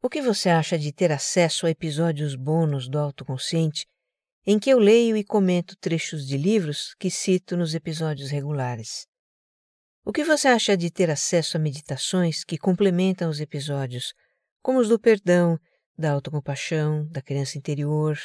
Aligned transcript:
O 0.00 0.08
que 0.08 0.22
você 0.22 0.48
acha 0.48 0.78
de 0.78 0.92
ter 0.92 1.10
acesso 1.10 1.66
a 1.66 1.70
episódios 1.70 2.36
bônus 2.36 2.88
do 2.88 3.00
Autoconsciente 3.00 3.84
em 4.46 4.56
que 4.56 4.70
eu 4.70 4.78
leio 4.78 5.16
e 5.16 5.24
comento 5.24 5.76
trechos 5.76 6.24
de 6.24 6.36
livros 6.36 6.94
que 7.00 7.10
cito 7.10 7.56
nos 7.56 7.74
episódios 7.74 8.30
regulares? 8.30 9.08
O 10.04 10.12
que 10.12 10.22
você 10.22 10.46
acha 10.46 10.76
de 10.76 10.88
ter 10.88 11.10
acesso 11.10 11.56
a 11.56 11.60
meditações 11.60 12.44
que 12.44 12.56
complementam 12.56 13.28
os 13.28 13.40
episódios, 13.40 14.14
como 14.62 14.78
os 14.78 14.88
do 14.88 15.00
perdão, 15.00 15.58
da 15.98 16.12
autocompaixão, 16.12 17.04
da 17.08 17.20
criança 17.20 17.58
interior? 17.58 18.16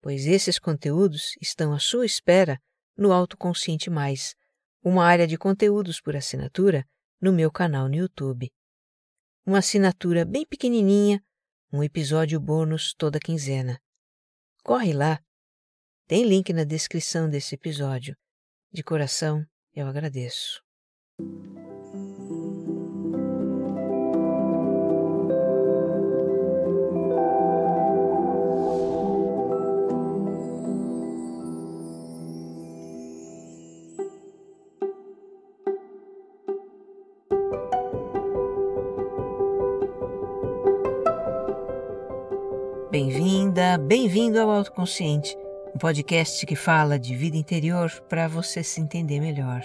Pois 0.00 0.26
esses 0.26 0.58
conteúdos 0.58 1.36
estão 1.40 1.72
à 1.72 1.78
sua 1.78 2.04
espera 2.04 2.58
no 2.98 3.12
Autoconsciente 3.12 3.88
Mais, 3.88 4.34
uma 4.82 5.06
área 5.06 5.28
de 5.28 5.38
conteúdos 5.38 6.00
por 6.00 6.16
assinatura 6.16 6.84
no 7.20 7.32
meu 7.32 7.52
canal 7.52 7.88
no 7.88 7.94
YouTube. 7.94 8.50
Uma 9.44 9.58
assinatura 9.58 10.24
bem 10.24 10.46
pequenininha, 10.46 11.20
um 11.72 11.82
episódio 11.82 12.38
bônus 12.38 12.94
toda 12.96 13.18
quinzena. 13.18 13.80
Corre 14.62 14.92
lá. 14.92 15.20
Tem 16.06 16.24
link 16.24 16.52
na 16.52 16.62
descrição 16.62 17.28
desse 17.28 17.56
episódio. 17.56 18.16
De 18.72 18.84
coração, 18.84 19.44
eu 19.74 19.88
agradeço. 19.88 20.62
Bem-vinda, 43.52 43.76
bem-vindo 43.76 44.40
ao 44.40 44.50
Autoconsciente, 44.50 45.36
um 45.74 45.78
podcast 45.78 46.46
que 46.46 46.56
fala 46.56 46.98
de 46.98 47.14
vida 47.14 47.36
interior 47.36 47.90
para 48.08 48.26
você 48.26 48.62
se 48.62 48.80
entender 48.80 49.20
melhor. 49.20 49.60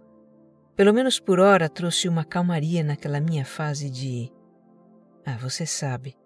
Pelo 0.77 0.95
menos 0.95 1.19
por 1.19 1.41
hora 1.41 1.69
trouxe 1.69 2.09
uma 2.09 2.25
calmaria 2.25 2.85
naquela 2.85 3.21
minha 3.21 3.45
fase 3.45 3.91
de. 3.91 4.33
Ah, 5.27 5.37
você 5.37 5.67
sabe. 5.67 6.17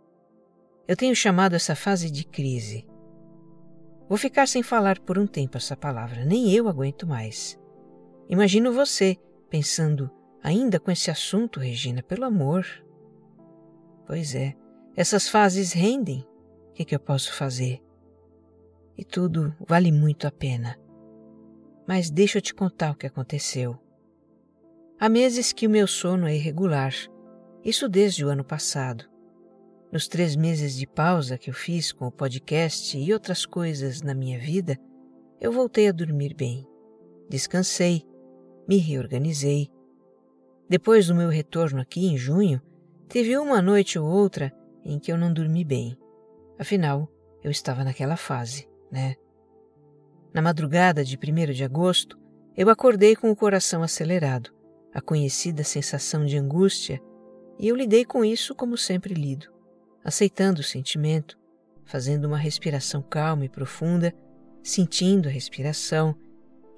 Eu 0.87 0.95
tenho 0.95 1.17
chamado 1.17 1.57
essa 1.57 1.75
fase 1.75 2.11
de 2.11 2.27
crise. 2.27 2.87
Vou 4.07 4.19
ficar 4.19 4.47
sem 4.49 4.63
falar 4.63 4.99
por 4.99 5.19
um 5.19 5.27
tempo 5.27 5.57
essa 5.57 5.75
palavra, 5.75 6.27
nem 6.27 6.53
eu 6.53 6.69
aguento 6.69 7.07
mais. 7.07 7.59
Imagino 8.29 8.71
você 8.71 9.17
pensando, 9.49 10.11
ainda 10.43 10.79
com 10.79 10.91
esse 10.91 11.11
assunto, 11.11 11.59
Regina, 11.59 12.03
pelo 12.03 12.27
amor, 12.27 12.67
Pois 14.07 14.35
é, 14.35 14.55
essas 14.97 15.29
fases 15.29 15.73
rendem. 15.73 16.27
O 16.71 16.73
que, 16.75 16.85
que 16.85 16.95
eu 16.95 17.01
posso 17.01 17.35
fazer? 17.35 17.83
E 18.97 19.05
tudo 19.05 19.55
vale 19.67 19.91
muito 19.91 20.27
a 20.27 20.31
pena. 20.31 20.79
Mas 21.87 22.11
deixa 22.11 22.39
eu 22.39 22.43
te 22.43 22.55
contar 22.55 22.93
o 22.93 22.95
que 22.95 23.07
aconteceu. 23.07 23.79
Há 24.99 25.09
meses 25.09 25.53
que 25.53 25.67
o 25.67 25.71
meu 25.71 25.87
sono 25.87 26.27
é 26.27 26.35
irregular, 26.35 26.95
isso 27.65 27.89
desde 27.89 28.25
o 28.25 28.29
ano 28.29 28.45
passado. 28.45 29.05
Nos 29.91 30.09
três 30.09 30.37
meses 30.37 30.77
de 30.77 30.87
pausa 30.87 31.37
que 31.37 31.51
eu 31.51 31.55
fiz 31.55 31.93
com 31.93 32.07
o 32.07 32.13
podcast 32.13 32.97
e 32.97 33.13
outras 33.13 33.45
coisas 33.45 34.01
na 34.01 34.15
minha 34.15 34.39
vida, 34.39 34.79
eu 35.41 35.53
voltei 35.53 35.89
a 35.89 35.93
dormir 35.93 36.35
bem. 36.35 36.67
Descansei, 37.29 38.07
me 38.69 38.79
reorganizei. 38.79 39.69
Depois 40.69 41.09
do 41.09 41.15
meu 41.15 41.29
retorno 41.29 41.81
aqui 41.81 42.07
em 42.07 42.17
junho, 42.17 42.61
Teve 43.13 43.37
uma 43.37 43.61
noite 43.61 43.99
ou 43.99 44.07
outra 44.09 44.51
em 44.83 44.99
que 44.99 45.13
eu 45.13 45.19
não 45.19 45.31
dormi 45.31 45.63
bem. 45.65 45.99
Afinal, 46.59 47.07
eu 47.45 47.51
estava 47.51 47.85
naquela 47.85 48.17
fase, 48.17 48.67
né? 48.91 49.17
Na 50.33 50.41
madrugada 50.41 51.05
de 51.05 51.19
1 51.19 51.53
de 51.53 51.63
agosto, 51.63 52.19
eu 52.57 52.71
acordei 52.71 53.15
com 53.15 53.31
o 53.31 53.37
coração 53.37 53.83
acelerado, 53.83 54.51
a 54.95 55.03
conhecida 55.03 55.63
sensação 55.63 56.25
de 56.25 56.39
angústia, 56.39 57.03
e 57.59 57.69
eu 57.69 57.77
lidei 57.77 58.03
com 58.03 58.25
isso 58.25 58.55
como 58.55 58.79
sempre 58.79 59.13
lido, 59.13 59.53
aceitando 60.03 60.63
o 60.63 60.65
sentimento, 60.65 61.39
fazendo 61.85 62.25
uma 62.25 62.39
respiração 62.39 63.03
calma 63.03 63.45
e 63.45 63.49
profunda, 63.51 64.11
sentindo 64.63 65.29
a 65.29 65.33
respiração, 65.33 66.17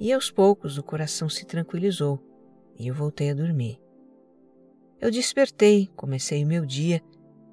e 0.01 0.13
aos 0.13 0.33
poucos 0.33 0.79
o 0.79 0.83
coração 0.83 1.29
se 1.29 1.47
tranquilizou 1.47 2.21
e 2.77 2.89
eu 2.89 2.95
voltei 2.95 3.31
a 3.31 3.35
dormir. 3.35 3.84
Eu 5.05 5.11
despertei, 5.11 5.91
comecei 5.95 6.43
o 6.43 6.47
meu 6.47 6.65
dia, 6.65 7.03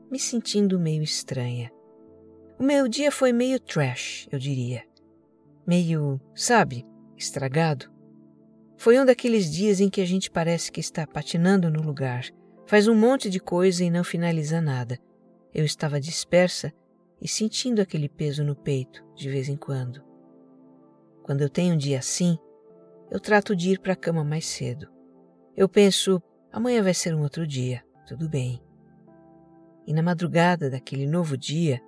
me 0.09 0.17
sentindo 0.17 0.79
meio 0.79 1.03
estranha. 1.03 1.69
O 2.57 2.63
meu 2.63 2.87
dia 2.87 3.11
foi 3.11 3.33
meio 3.33 3.59
trash, 3.59 4.25
eu 4.31 4.39
diria. 4.39 4.85
Meio, 5.67 6.17
sabe, 6.33 6.85
estragado. 7.17 7.91
Foi 8.77 8.97
um 8.97 9.03
daqueles 9.03 9.51
dias 9.51 9.81
em 9.81 9.89
que 9.89 9.99
a 9.99 10.05
gente 10.05 10.31
parece 10.31 10.71
que 10.71 10.79
está 10.79 11.05
patinando 11.05 11.69
no 11.69 11.81
lugar, 11.81 12.23
faz 12.65 12.87
um 12.87 12.95
monte 12.95 13.29
de 13.29 13.41
coisa 13.41 13.83
e 13.83 13.89
não 13.89 14.05
finaliza 14.05 14.61
nada. 14.61 14.97
Eu 15.53 15.65
estava 15.65 15.99
dispersa 15.99 16.71
e 17.21 17.27
sentindo 17.27 17.81
aquele 17.81 18.07
peso 18.07 18.45
no 18.45 18.55
peito 18.55 19.03
de 19.13 19.29
vez 19.29 19.49
em 19.49 19.57
quando. 19.57 20.01
Quando 21.21 21.41
eu 21.41 21.49
tenho 21.49 21.73
um 21.73 21.77
dia 21.77 21.99
assim, 21.99 22.37
eu 23.11 23.19
trato 23.19 23.53
de 23.53 23.71
ir 23.71 23.79
para 23.81 23.91
a 23.91 23.97
cama 23.97 24.23
mais 24.23 24.45
cedo. 24.45 24.87
Eu 25.53 25.67
penso, 25.67 26.23
Amanhã 26.51 26.83
vai 26.83 26.93
ser 26.93 27.15
um 27.15 27.21
outro 27.21 27.47
dia, 27.47 27.81
tudo 28.05 28.27
bem. 28.27 28.61
E 29.87 29.93
na 29.93 30.03
madrugada 30.03 30.69
daquele 30.69 31.07
novo 31.07 31.37
dia, 31.37 31.81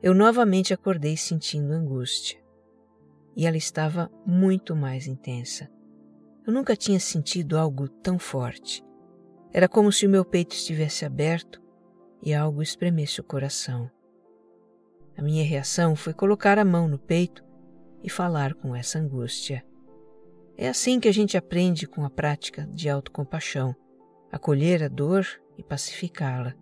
eu 0.00 0.14
novamente 0.14 0.72
acordei 0.72 1.16
sentindo 1.16 1.72
angústia. 1.72 2.40
E 3.34 3.44
ela 3.46 3.56
estava 3.56 4.08
muito 4.24 4.76
mais 4.76 5.08
intensa. 5.08 5.68
Eu 6.46 6.52
nunca 6.52 6.76
tinha 6.76 7.00
sentido 7.00 7.58
algo 7.58 7.88
tão 7.88 8.16
forte. 8.16 8.84
Era 9.52 9.68
como 9.68 9.90
se 9.90 10.06
o 10.06 10.10
meu 10.10 10.24
peito 10.24 10.54
estivesse 10.54 11.04
aberto 11.04 11.60
e 12.22 12.32
algo 12.32 12.62
espremesse 12.62 13.20
o 13.20 13.24
coração. 13.24 13.90
A 15.16 15.22
minha 15.22 15.44
reação 15.44 15.96
foi 15.96 16.14
colocar 16.14 16.60
a 16.60 16.64
mão 16.64 16.86
no 16.86 16.98
peito 16.98 17.42
e 18.04 18.08
falar 18.08 18.54
com 18.54 18.76
essa 18.76 19.00
angústia. 19.00 19.64
É 20.56 20.68
assim 20.68 21.00
que 21.00 21.08
a 21.08 21.12
gente 21.12 21.36
aprende 21.36 21.88
com 21.88 22.04
a 22.04 22.10
prática 22.10 22.66
de 22.72 22.88
autocompaixão 22.88 23.74
acolher 24.30 24.82
a 24.82 24.88
dor 24.88 25.26
e 25.56 25.62
pacificá-la. 25.62 26.54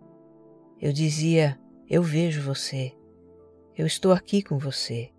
Eu 0.79 0.91
dizia: 0.91 1.59
Eu 1.89 2.01
vejo 2.01 2.41
você, 2.41 2.93
Eu 3.75 3.85
estou 3.85 4.11
aqui 4.11 4.41
com 4.41 4.57
você. 4.57 5.11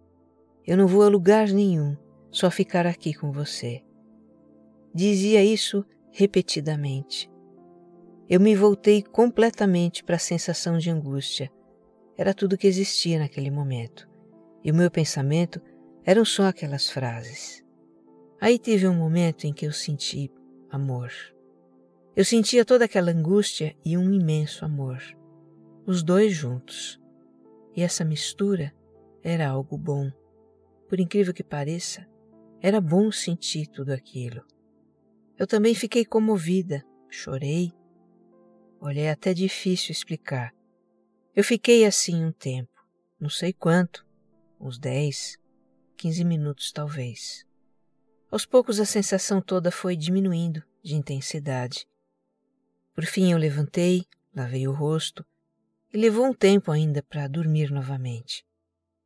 Eu 0.67 0.77
não 0.77 0.87
vou 0.87 1.03
a 1.03 1.09
lugar 1.09 1.49
nenhum, 1.49 1.97
só 2.31 2.51
ficar 2.51 2.87
aqui 2.87 3.15
com 3.15 3.31
você. 3.31 3.83
Dizia 4.95 5.45
isso 5.45 5.85
repetidamente. 6.11 7.31
Eu 8.29 8.41
me 8.41 8.57
voltei 8.57 9.03
completamente 9.03 10.03
para 10.03 10.17
a 10.17 10.19
sensação 10.19 10.79
de 10.79 10.91
angústia. 10.91 11.53
Era 12.17 12.35
tudo 12.35 12.57
que 12.57 12.67
existia 12.67 13.19
naquele 13.19 13.51
momento. 13.51 14.09
E 14.65 14.73
o 14.73 14.75
meu 14.75 14.91
pensamento 14.91 15.61
eram 16.05 16.25
só 16.25 16.47
aquelas 16.47 16.91
frases. 16.91 17.63
Aí 18.41 18.59
tive 18.59 18.89
um 18.89 18.95
momento 18.95 19.47
em 19.47 19.53
que 19.53 19.67
eu 19.67 19.73
senti 19.73 20.33
amor. 20.71 21.13
Eu 22.17 22.25
sentia 22.25 22.65
toda 22.65 22.87
aquela 22.87 23.11
angústia 23.11 23.77
e 23.85 23.95
um 23.99 24.11
imenso 24.11 24.65
amor. 24.65 25.03
Os 25.87 26.03
dois 26.03 26.33
juntos. 26.33 26.99
E 27.77 27.83
essa 27.83 28.07
mistura 28.07 28.75
era 29.23 29.47
algo 29.47 29.77
bom. 29.77 30.11
Por 30.89 30.99
incrível 30.99 31.35
que 31.35 31.45
pareça, 31.45 32.09
era 32.59 32.81
bom 32.81 33.13
sentir 33.13 33.67
tudo 33.67 33.91
aquilo. 33.91 34.43
Eu 35.39 35.47
também 35.47 35.75
fiquei 35.75 36.07
comovida, 36.07 36.83
chorei. 37.11 37.71
Olha, 38.81 39.01
é 39.01 39.11
até 39.11 39.35
difícil 39.35 39.93
explicar. 39.93 40.55
Eu 41.35 41.45
fiquei 41.45 41.85
assim 41.85 42.25
um 42.25 42.33
tempo, 42.33 42.83
não 43.21 43.29
sei 43.29 43.53
quanto, 43.53 44.07
uns 44.59 44.79
10, 44.79 45.37
15 45.99 46.25
minutos 46.25 46.73
talvez. 46.73 47.45
Aos 48.31 48.47
poucos 48.47 48.81
a 48.81 48.87
sensação 48.87 49.43
toda 49.43 49.71
foi 49.71 49.95
diminuindo 49.95 50.63
de 50.83 50.95
intensidade. 50.95 51.87
Por 52.97 53.05
fim 53.05 53.31
eu 53.31 53.37
levantei, 53.37 54.07
lavei 54.35 54.67
o 54.67 54.73
rosto 54.73 55.23
e 55.93 55.99
levou 55.99 56.25
um 56.25 56.33
tempo 56.33 56.73
ainda 56.73 57.03
para 57.03 57.29
dormir 57.29 57.71
novamente. 57.71 58.43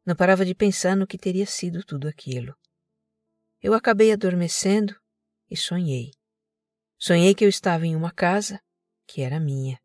Não 0.06 0.14
parava 0.14 0.44
de 0.44 0.54
pensar 0.54 0.96
no 0.96 1.08
que 1.08 1.19
teria 1.19 1.44
sido 1.44 1.84
tudo 1.84 2.06
aquilo. 2.06 2.54
Eu 3.60 3.75
acabei 3.75 4.12
adormecendo 4.12 4.94
e 5.50 5.56
sonhei. 5.56 6.12
Sonhei 6.96 7.34
que 7.34 7.44
eu 7.44 7.48
estava 7.48 7.84
em 7.84 7.96
uma 7.96 8.12
casa 8.12 8.62
que 9.08 9.22
era 9.22 9.40
minha 9.40 9.76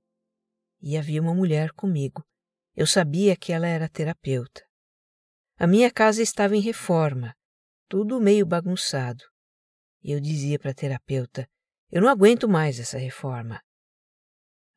e 0.80 0.96
havia 0.96 1.20
uma 1.20 1.34
mulher 1.34 1.72
comigo. 1.72 2.24
Eu 2.76 2.86
sabia 2.86 3.36
que 3.36 3.52
ela 3.52 3.66
era 3.66 3.90
terapeuta. 3.90 4.64
A 5.58 5.66
minha 5.66 5.90
casa 5.90 6.22
estava 6.22 6.56
em 6.56 6.62
reforma, 6.62 7.36
tudo 7.90 8.22
meio 8.22 8.46
bagunçado. 8.46 9.24
E 10.04 10.12
eu 10.12 10.20
dizia 10.20 10.60
para 10.60 10.70
a 10.70 10.76
terapeuta: 10.76 11.50
Eu 11.92 12.04
não 12.04 12.10
aguento 12.10 12.48
mais 12.48 12.80
essa 12.80 13.00
reforma. 13.00 13.65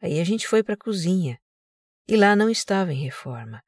Aí 0.00 0.20
a 0.20 0.24
gente 0.24 0.46
foi 0.46 0.62
para 0.62 0.74
a 0.74 0.78
cozinha 0.78 1.40
e 2.06 2.16
lá 2.16 2.36
não 2.36 2.48
estava 2.48 2.92
em 2.92 3.02
reforma. 3.02 3.62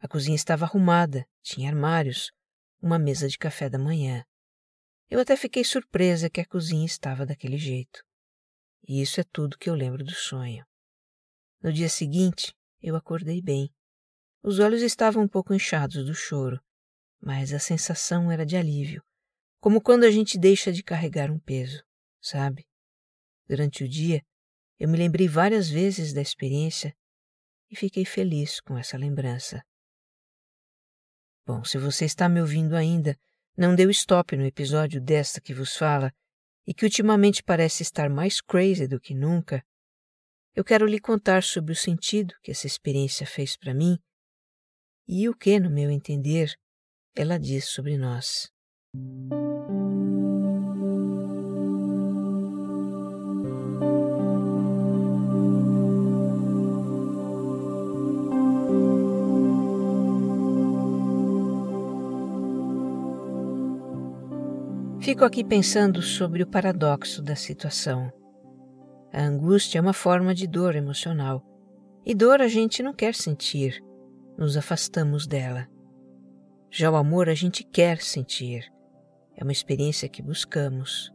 A 0.00 0.08
cozinha 0.08 0.34
estava 0.34 0.64
arrumada, 0.64 1.26
tinha 1.42 1.70
armários, 1.70 2.30
uma 2.82 2.98
mesa 2.98 3.28
de 3.28 3.38
café 3.38 3.70
da 3.70 3.78
manhã. 3.78 4.24
Eu 5.08 5.20
até 5.20 5.36
fiquei 5.36 5.64
surpresa 5.64 6.28
que 6.28 6.40
a 6.40 6.46
cozinha 6.46 6.84
estava 6.84 7.24
daquele 7.24 7.56
jeito. 7.56 8.04
E 8.86 9.00
isso 9.00 9.20
é 9.20 9.24
tudo 9.24 9.56
que 9.56 9.70
eu 9.70 9.74
lembro 9.74 10.04
do 10.04 10.12
sonho. 10.12 10.66
No 11.62 11.72
dia 11.72 11.88
seguinte, 11.88 12.54
eu 12.82 12.96
acordei 12.96 13.40
bem. 13.40 13.72
Os 14.42 14.58
olhos 14.58 14.82
estavam 14.82 15.22
um 15.22 15.28
pouco 15.28 15.54
inchados 15.54 16.04
do 16.04 16.14
choro, 16.14 16.60
mas 17.18 17.54
a 17.54 17.58
sensação 17.58 18.30
era 18.30 18.44
de 18.44 18.56
alívio, 18.56 19.02
como 19.58 19.80
quando 19.80 20.04
a 20.04 20.10
gente 20.10 20.38
deixa 20.38 20.70
de 20.70 20.82
carregar 20.82 21.30
um 21.30 21.38
peso, 21.38 21.82
sabe? 22.20 22.66
Durante 23.48 23.84
o 23.84 23.88
dia, 23.88 24.22
eu 24.78 24.88
me 24.88 24.96
lembrei 24.96 25.28
várias 25.28 25.68
vezes 25.68 26.12
da 26.12 26.20
experiência 26.20 26.94
e 27.70 27.76
fiquei 27.76 28.04
feliz 28.04 28.60
com 28.60 28.76
essa 28.76 28.96
lembrança. 28.96 29.64
Bom, 31.46 31.62
se 31.64 31.78
você 31.78 32.04
está 32.04 32.28
me 32.28 32.40
ouvindo 32.40 32.74
ainda, 32.74 33.18
não 33.56 33.74
deu 33.74 33.90
stop 33.90 34.36
no 34.36 34.44
episódio 34.44 35.00
desta 35.00 35.40
que 35.40 35.54
vos 35.54 35.76
fala 35.76 36.12
e 36.66 36.72
que 36.72 36.84
ultimamente 36.84 37.42
parece 37.42 37.82
estar 37.82 38.08
mais 38.08 38.40
crazy 38.40 38.88
do 38.88 38.98
que 38.98 39.14
nunca, 39.14 39.64
eu 40.54 40.64
quero 40.64 40.86
lhe 40.86 41.00
contar 41.00 41.42
sobre 41.42 41.72
o 41.72 41.76
sentido 41.76 42.34
que 42.42 42.50
essa 42.50 42.66
experiência 42.66 43.26
fez 43.26 43.56
para 43.56 43.74
mim 43.74 43.98
e 45.06 45.28
o 45.28 45.36
que, 45.36 45.58
no 45.60 45.70
meu 45.70 45.90
entender, 45.90 46.54
ela 47.14 47.38
diz 47.38 47.66
sobre 47.66 47.98
nós. 47.98 48.50
Fico 65.14 65.24
aqui 65.24 65.44
pensando 65.44 66.02
sobre 66.02 66.42
o 66.42 66.46
paradoxo 66.46 67.22
da 67.22 67.36
situação. 67.36 68.12
A 69.12 69.22
angústia 69.22 69.78
é 69.78 69.80
uma 69.80 69.92
forma 69.92 70.34
de 70.34 70.44
dor 70.44 70.74
emocional. 70.74 71.40
E 72.04 72.12
dor 72.12 72.42
a 72.42 72.48
gente 72.48 72.82
não 72.82 72.92
quer 72.92 73.14
sentir, 73.14 73.80
nos 74.36 74.56
afastamos 74.56 75.24
dela. 75.24 75.68
Já 76.68 76.90
o 76.90 76.96
amor 76.96 77.28
a 77.28 77.34
gente 77.34 77.62
quer 77.62 78.02
sentir, 78.02 78.68
é 79.36 79.44
uma 79.44 79.52
experiência 79.52 80.08
que 80.08 80.20
buscamos. 80.20 81.12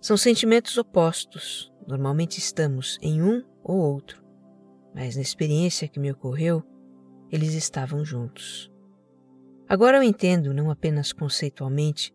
São 0.00 0.16
sentimentos 0.16 0.78
opostos, 0.78 1.70
normalmente 1.86 2.38
estamos 2.38 2.96
em 3.02 3.20
um 3.20 3.44
ou 3.62 3.76
outro, 3.76 4.24
mas 4.94 5.16
na 5.16 5.22
experiência 5.22 5.86
que 5.86 6.00
me 6.00 6.10
ocorreu, 6.10 6.62
eles 7.30 7.52
estavam 7.52 8.06
juntos. 8.06 8.72
Agora 9.68 9.98
eu 9.98 10.02
entendo, 10.02 10.54
não 10.54 10.70
apenas 10.70 11.12
conceitualmente, 11.12 12.10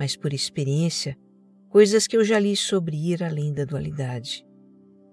mas 0.00 0.16
por 0.16 0.32
experiência, 0.32 1.14
coisas 1.68 2.06
que 2.06 2.16
eu 2.16 2.24
já 2.24 2.38
li 2.38 2.56
sobre 2.56 2.96
ir 2.96 3.22
além 3.22 3.52
da 3.52 3.66
dualidade. 3.66 4.46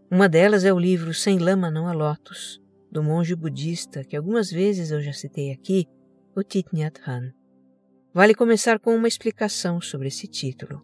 Uma 0.09 0.29
delas 0.29 0.63
é 0.63 0.71
o 0.71 0.79
livro 0.79 1.13
Sem 1.13 1.39
Lama 1.39 1.69
Não 1.69 1.89
Há 1.89 1.91
Lótus, 1.91 2.61
do 2.89 3.03
monge 3.03 3.35
budista 3.35 4.01
que 4.05 4.15
algumas 4.15 4.49
vezes 4.49 4.89
eu 4.89 5.01
já 5.01 5.11
citei 5.11 5.51
aqui, 5.51 5.85
o 6.33 6.41
Thich 6.41 6.69
Nhat 6.73 7.01
Hanh. 7.05 7.33
Vale 8.13 8.33
começar 8.33 8.79
com 8.79 8.95
uma 8.95 9.09
explicação 9.09 9.81
sobre 9.81 10.07
esse 10.07 10.25
título. 10.25 10.81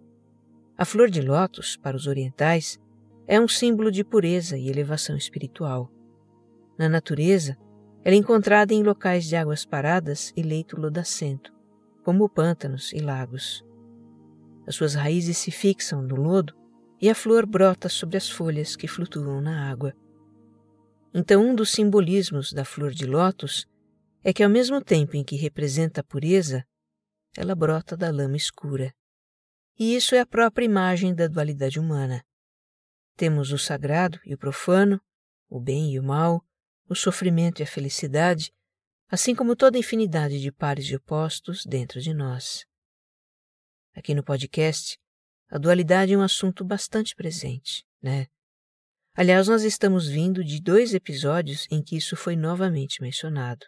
A 0.77 0.83
flor 0.83 1.09
de 1.09 1.21
lótus, 1.21 1.77
para 1.77 1.95
os 1.95 2.05
orientais, 2.05 2.77
é 3.25 3.39
um 3.39 3.47
símbolo 3.47 3.89
de 3.89 4.03
pureza 4.03 4.57
e 4.57 4.67
elevação 4.67 5.15
espiritual. 5.15 5.89
Na 6.77 6.89
natureza, 6.89 7.55
ela 8.03 8.15
é 8.15 8.19
encontrada 8.19 8.73
em 8.73 8.83
locais 8.83 9.23
de 9.23 9.37
águas 9.37 9.65
paradas 9.65 10.33
e 10.35 10.41
leito 10.41 10.77
lodacento, 10.77 11.53
como 12.03 12.27
pântanos 12.27 12.91
e 12.91 12.99
lagos. 12.99 13.63
As 14.67 14.75
suas 14.75 14.93
raízes 14.93 15.37
se 15.37 15.51
fixam 15.51 16.01
no 16.01 16.15
lodo 16.15 16.55
e 17.01 17.09
a 17.09 17.15
flor 17.15 17.45
brota 17.45 17.89
sobre 17.89 18.17
as 18.17 18.29
folhas 18.29 18.75
que 18.75 18.87
flutuam 18.87 19.41
na 19.41 19.69
água. 19.69 19.93
Então, 21.13 21.45
um 21.45 21.53
dos 21.53 21.71
simbolismos 21.71 22.53
da 22.53 22.63
flor 22.63 22.91
de 22.91 23.05
lótus 23.05 23.67
é 24.23 24.31
que, 24.31 24.41
ao 24.41 24.49
mesmo 24.49 24.81
tempo 24.81 25.15
em 25.15 25.23
que 25.23 25.35
representa 25.35 26.01
a 26.01 26.03
pureza, 26.03 26.65
ela 27.35 27.53
brota 27.53 27.97
da 27.97 28.09
lama 28.09 28.37
escura. 28.37 28.93
E 29.77 29.95
isso 29.95 30.15
é 30.15 30.19
a 30.19 30.25
própria 30.25 30.65
imagem 30.65 31.13
da 31.13 31.27
dualidade 31.27 31.79
humana. 31.79 32.23
Temos 33.17 33.51
o 33.51 33.57
sagrado 33.57 34.19
e 34.25 34.33
o 34.33 34.37
profano, 34.37 34.99
o 35.49 35.59
bem 35.59 35.93
e 35.93 35.99
o 35.99 36.03
mal, 36.03 36.43
o 36.87 36.95
sofrimento 36.95 37.59
e 37.59 37.63
a 37.63 37.67
felicidade, 37.67 38.51
assim 39.09 39.35
como 39.35 39.55
toda 39.55 39.77
a 39.77 39.79
infinidade 39.79 40.39
de 40.39 40.51
pares 40.51 40.85
e 40.85 40.95
opostos 40.95 41.65
dentro 41.65 41.99
de 41.99 42.13
nós. 42.13 42.65
Aqui 43.95 44.15
no 44.15 44.23
podcast, 44.23 44.97
a 45.49 45.59
dualidade 45.59 46.13
é 46.13 46.17
um 46.17 46.23
assunto 46.23 46.65
bastante 46.65 47.15
presente, 47.15 47.85
né? 48.01 48.25
Aliás, 49.13 49.47
nós 49.47 49.61
estamos 49.61 50.07
vindo 50.07 50.43
de 50.43 50.59
dois 50.59 50.95
episódios 50.95 51.67
em 51.69 51.83
que 51.83 51.95
isso 51.95 52.15
foi 52.15 52.35
novamente 52.35 53.03
mencionado. 53.03 53.63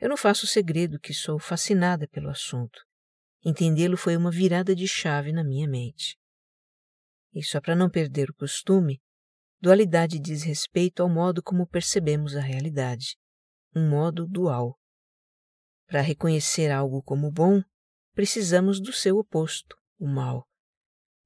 Eu 0.00 0.08
não 0.08 0.16
faço 0.16 0.48
segredo 0.48 0.98
que 0.98 1.14
sou 1.14 1.38
fascinada 1.38 2.08
pelo 2.08 2.28
assunto. 2.28 2.84
Entendê-lo 3.44 3.96
foi 3.96 4.16
uma 4.16 4.32
virada 4.32 4.74
de 4.74 4.88
chave 4.88 5.32
na 5.32 5.44
minha 5.44 5.68
mente. 5.68 6.18
E 7.32 7.40
só 7.40 7.60
para 7.60 7.76
não 7.76 7.88
perder 7.88 8.30
o 8.30 8.34
costume, 8.34 9.00
dualidade 9.60 10.18
diz 10.18 10.42
respeito 10.42 11.04
ao 11.04 11.08
modo 11.08 11.40
como 11.40 11.68
percebemos 11.68 12.34
a 12.34 12.40
realidade, 12.40 13.16
um 13.74 13.88
modo 13.88 14.26
dual. 14.26 14.76
Para 15.86 16.00
reconhecer 16.00 16.72
algo 16.72 17.00
como 17.00 17.30
bom, 17.30 17.62
precisamos 18.14 18.80
do 18.80 18.92
seu 18.92 19.18
oposto, 19.18 19.76
o 19.98 20.06
mal. 20.06 20.46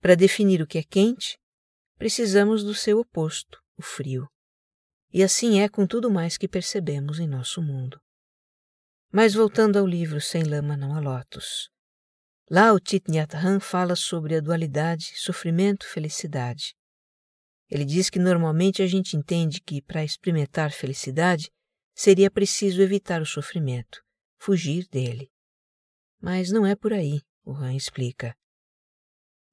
Para 0.00 0.14
definir 0.14 0.62
o 0.62 0.66
que 0.66 0.78
é 0.78 0.83
quente, 0.83 1.38
precisamos 1.97 2.64
do 2.64 2.75
seu 2.75 2.99
oposto, 2.99 3.59
o 3.76 3.83
frio. 3.83 4.26
E 5.12 5.23
assim 5.23 5.61
é 5.61 5.68
com 5.68 5.87
tudo 5.87 6.11
mais 6.11 6.38
que 6.38 6.49
percebemos 6.49 7.18
em 7.18 7.28
nosso 7.28 7.62
mundo. 7.62 8.00
Mas 9.12 9.35
voltando 9.35 9.78
ao 9.78 9.87
livro 9.87 10.21
Sem 10.21 10.42
Lama 10.45 10.76
Não 10.76 10.95
Há 10.95 11.00
Lótus. 11.00 11.71
Lá 12.50 12.73
o 12.73 12.80
Thich 12.80 13.11
Nhat 13.11 13.33
fala 13.61 13.95
sobre 13.95 14.37
a 14.37 14.40
dualidade 14.40 15.12
sofrimento-felicidade. 15.16 16.75
Ele 17.71 17.85
diz 17.85 18.09
que 18.09 18.18
normalmente 18.18 18.83
a 18.83 18.87
gente 18.87 19.16
entende 19.16 19.61
que 19.61 19.83
para 19.83 20.04
experimentar 20.04 20.73
felicidade 20.73 21.50
seria 21.95 22.30
preciso 22.30 22.80
evitar 22.80 23.21
o 23.21 23.26
sofrimento, 23.26 24.00
fugir 24.38 24.87
dele. 24.88 25.30
Mas 26.21 26.51
não 26.51 26.67
é 26.67 26.75
por 26.75 26.93
aí, 26.93 27.21
o 27.45 27.53
Han 27.53 27.75
explica. 27.75 28.37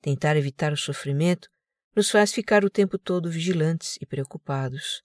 Tentar 0.02 0.36
evitar 0.36 0.74
o 0.74 0.78
sofrimento 0.78 1.50
nos 1.96 2.10
faz 2.10 2.32
ficar 2.32 2.66
o 2.66 2.70
tempo 2.70 2.98
todo 2.98 3.30
vigilantes 3.30 3.98
e 4.02 4.06
preocupados. 4.06 5.02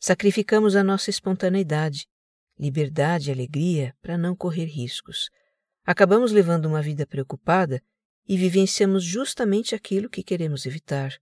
Sacrificamos 0.00 0.74
a 0.74 0.82
nossa 0.82 1.10
espontaneidade, 1.10 2.06
liberdade 2.58 3.30
e 3.30 3.32
alegria 3.32 3.94
para 4.00 4.18
não 4.18 4.34
correr 4.34 4.66
riscos. 4.66 5.30
Acabamos 5.84 6.32
levando 6.32 6.66
uma 6.66 6.82
vida 6.82 7.06
preocupada 7.06 7.82
e 8.26 8.36
vivenciamos 8.36 9.04
justamente 9.04 9.74
aquilo 9.74 10.10
que 10.10 10.22
queremos 10.22 10.66
evitar: 10.66 11.16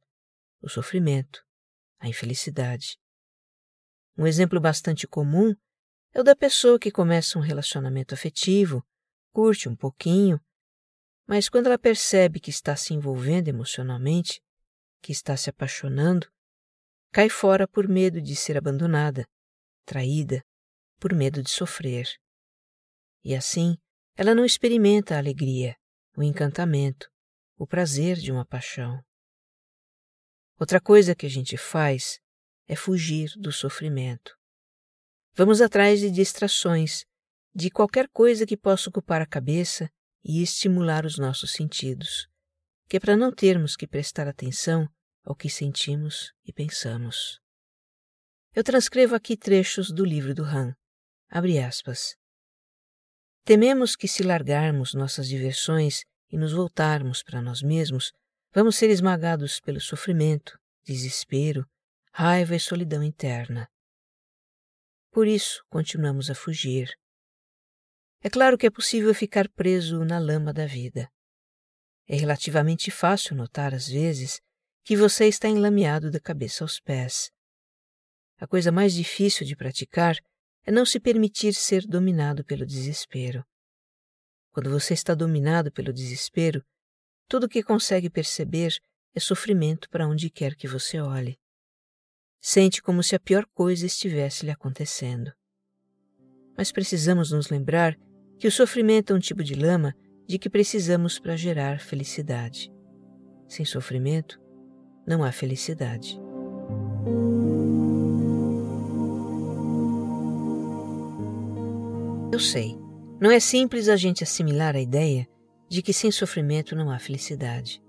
o 0.60 0.68
sofrimento, 0.68 1.44
a 1.98 2.08
infelicidade. 2.08 2.98
Um 4.16 4.26
exemplo 4.26 4.58
bastante 4.58 5.06
comum 5.06 5.54
é 6.12 6.20
o 6.20 6.24
da 6.24 6.34
pessoa 6.34 6.78
que 6.78 6.90
começa 6.90 7.38
um 7.38 7.42
relacionamento 7.42 8.14
afetivo, 8.14 8.82
curte 9.36 9.68
um 9.68 9.76
pouquinho, 9.76 10.40
mas 11.26 11.46
quando 11.46 11.66
ela 11.66 11.78
percebe 11.78 12.40
que 12.40 12.48
está 12.48 12.74
se 12.74 12.94
envolvendo 12.94 13.48
emocionalmente, 13.48 14.40
que 15.02 15.12
está 15.12 15.36
se 15.36 15.50
apaixonando, 15.50 16.26
cai 17.12 17.28
fora 17.28 17.68
por 17.68 17.86
medo 17.86 18.18
de 18.18 18.34
ser 18.34 18.56
abandonada, 18.56 19.28
traída, 19.84 20.42
por 20.98 21.12
medo 21.12 21.42
de 21.42 21.50
sofrer. 21.50 22.08
E 23.22 23.34
assim, 23.34 23.76
ela 24.16 24.34
não 24.34 24.42
experimenta 24.42 25.16
a 25.16 25.18
alegria, 25.18 25.76
o 26.16 26.22
encantamento, 26.22 27.06
o 27.58 27.66
prazer 27.66 28.16
de 28.16 28.32
uma 28.32 28.46
paixão. 28.46 29.04
Outra 30.58 30.80
coisa 30.80 31.14
que 31.14 31.26
a 31.26 31.30
gente 31.30 31.58
faz 31.58 32.18
é 32.66 32.74
fugir 32.74 33.32
do 33.36 33.52
sofrimento. 33.52 34.34
Vamos 35.34 35.60
atrás 35.60 36.00
de 36.00 36.10
distrações, 36.10 37.04
de 37.56 37.70
qualquer 37.70 38.06
coisa 38.10 38.44
que 38.44 38.54
possa 38.54 38.90
ocupar 38.90 39.22
a 39.22 39.26
cabeça 39.26 39.90
e 40.22 40.42
estimular 40.42 41.06
os 41.06 41.16
nossos 41.16 41.52
sentidos, 41.52 42.28
que 42.86 42.98
é 42.98 43.00
para 43.00 43.16
não 43.16 43.32
termos 43.32 43.76
que 43.76 43.86
prestar 43.86 44.28
atenção 44.28 44.86
ao 45.24 45.34
que 45.34 45.48
sentimos 45.48 46.34
e 46.44 46.52
pensamos. 46.52 47.40
Eu 48.54 48.62
transcrevo 48.62 49.14
aqui 49.14 49.38
trechos 49.38 49.90
do 49.90 50.04
livro 50.04 50.34
do 50.34 50.44
Han. 50.44 50.74
Abre 51.30 51.58
aspas. 51.58 52.14
Tememos 53.42 53.96
que 53.96 54.06
se 54.06 54.22
largarmos 54.22 54.92
nossas 54.92 55.26
diversões 55.26 56.04
e 56.30 56.36
nos 56.36 56.52
voltarmos 56.52 57.22
para 57.22 57.40
nós 57.40 57.62
mesmos, 57.62 58.12
vamos 58.52 58.76
ser 58.76 58.90
esmagados 58.90 59.60
pelo 59.60 59.80
sofrimento, 59.80 60.58
desespero, 60.84 61.66
raiva 62.12 62.54
e 62.54 62.60
solidão 62.60 63.02
interna. 63.02 63.66
Por 65.10 65.26
isso, 65.26 65.64
continuamos 65.70 66.28
a 66.28 66.34
fugir. 66.34 66.94
É 68.22 68.30
claro 68.30 68.56
que 68.58 68.66
é 68.66 68.70
possível 68.70 69.14
ficar 69.14 69.48
preso 69.48 70.04
na 70.04 70.18
lama 70.18 70.52
da 70.52 70.66
vida. 70.66 71.10
É 72.08 72.16
relativamente 72.16 72.90
fácil 72.90 73.36
notar, 73.36 73.74
às 73.74 73.88
vezes, 73.88 74.40
que 74.84 74.96
você 74.96 75.26
está 75.26 75.48
enlameado 75.48 76.10
da 76.10 76.20
cabeça 76.20 76.62
aos 76.62 76.78
pés. 76.78 77.30
A 78.38 78.46
coisa 78.46 78.70
mais 78.70 78.94
difícil 78.94 79.46
de 79.46 79.56
praticar 79.56 80.16
é 80.64 80.70
não 80.70 80.84
se 80.84 81.00
permitir 81.00 81.54
ser 81.54 81.86
dominado 81.86 82.44
pelo 82.44 82.66
desespero. 82.66 83.44
Quando 84.52 84.70
você 84.70 84.94
está 84.94 85.14
dominado 85.14 85.72
pelo 85.72 85.92
desespero, 85.92 86.64
tudo 87.28 87.44
o 87.44 87.48
que 87.48 87.62
consegue 87.62 88.08
perceber 88.08 88.76
é 89.14 89.20
sofrimento 89.20 89.88
para 89.90 90.06
onde 90.06 90.30
quer 90.30 90.54
que 90.54 90.68
você 90.68 91.00
olhe. 91.00 91.38
Sente 92.40 92.80
como 92.80 93.02
se 93.02 93.16
a 93.16 93.20
pior 93.20 93.46
coisa 93.46 93.86
estivesse 93.86 94.44
lhe 94.44 94.52
acontecendo. 94.52 95.32
Mas 96.56 96.70
precisamos 96.70 97.32
nos 97.32 97.48
lembrar 97.48 97.98
que 98.38 98.46
o 98.46 98.52
sofrimento 98.52 99.12
é 99.12 99.16
um 99.16 99.18
tipo 99.18 99.42
de 99.42 99.54
lama 99.54 99.94
de 100.26 100.38
que 100.38 100.50
precisamos 100.50 101.18
para 101.18 101.36
gerar 101.36 101.80
felicidade. 101.80 102.72
Sem 103.48 103.64
sofrimento, 103.64 104.40
não 105.06 105.22
há 105.22 105.30
felicidade. 105.30 106.20
Eu 112.32 112.40
sei, 112.40 112.76
não 113.20 113.30
é 113.30 113.40
simples 113.40 113.88
a 113.88 113.96
gente 113.96 114.22
assimilar 114.22 114.76
a 114.76 114.80
ideia 114.80 115.26
de 115.68 115.80
que 115.80 115.92
sem 115.92 116.10
sofrimento 116.10 116.76
não 116.76 116.90
há 116.90 116.98
felicidade. 116.98 117.82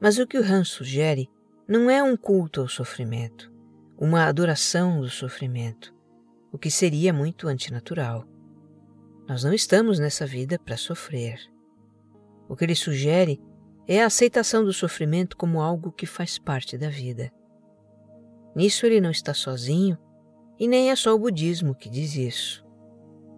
Mas 0.00 0.18
o 0.18 0.26
que 0.26 0.38
o 0.38 0.42
Han 0.42 0.64
sugere 0.64 1.28
não 1.68 1.90
é 1.90 2.02
um 2.02 2.16
culto 2.16 2.60
ao 2.60 2.68
sofrimento, 2.68 3.52
uma 3.98 4.24
adoração 4.24 5.00
do 5.00 5.10
sofrimento, 5.10 5.94
o 6.52 6.58
que 6.58 6.70
seria 6.70 7.12
muito 7.12 7.48
antinatural. 7.48 8.26
Nós 9.26 9.42
não 9.42 9.54
estamos 9.54 9.98
nessa 9.98 10.26
vida 10.26 10.58
para 10.58 10.76
sofrer. 10.76 11.40
O 12.48 12.54
que 12.54 12.64
ele 12.64 12.74
sugere 12.74 13.40
é 13.88 14.02
a 14.02 14.06
aceitação 14.06 14.64
do 14.64 14.72
sofrimento 14.72 15.36
como 15.36 15.60
algo 15.60 15.92
que 15.92 16.06
faz 16.06 16.38
parte 16.38 16.76
da 16.76 16.88
vida. 16.88 17.32
Nisso 18.54 18.84
ele 18.86 19.00
não 19.00 19.10
está 19.10 19.32
sozinho 19.32 19.98
e 20.58 20.68
nem 20.68 20.90
é 20.90 20.96
só 20.96 21.14
o 21.14 21.18
budismo 21.18 21.74
que 21.74 21.88
diz 21.88 22.14
isso. 22.16 22.64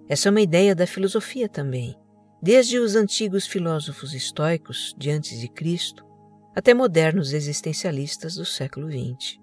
Essa 0.08 0.28
é 0.28 0.30
uma 0.30 0.40
ideia 0.40 0.74
da 0.74 0.86
filosofia 0.86 1.48
também, 1.48 1.96
desde 2.42 2.78
os 2.78 2.94
antigos 2.94 3.46
filósofos 3.46 4.12
estoicos 4.12 4.94
de 4.98 5.10
antes 5.10 5.38
de 5.40 5.48
Cristo 5.48 6.04
até 6.54 6.72
modernos 6.72 7.32
existencialistas 7.32 8.36
do 8.36 8.44
século 8.44 8.88
XX. 8.90 9.38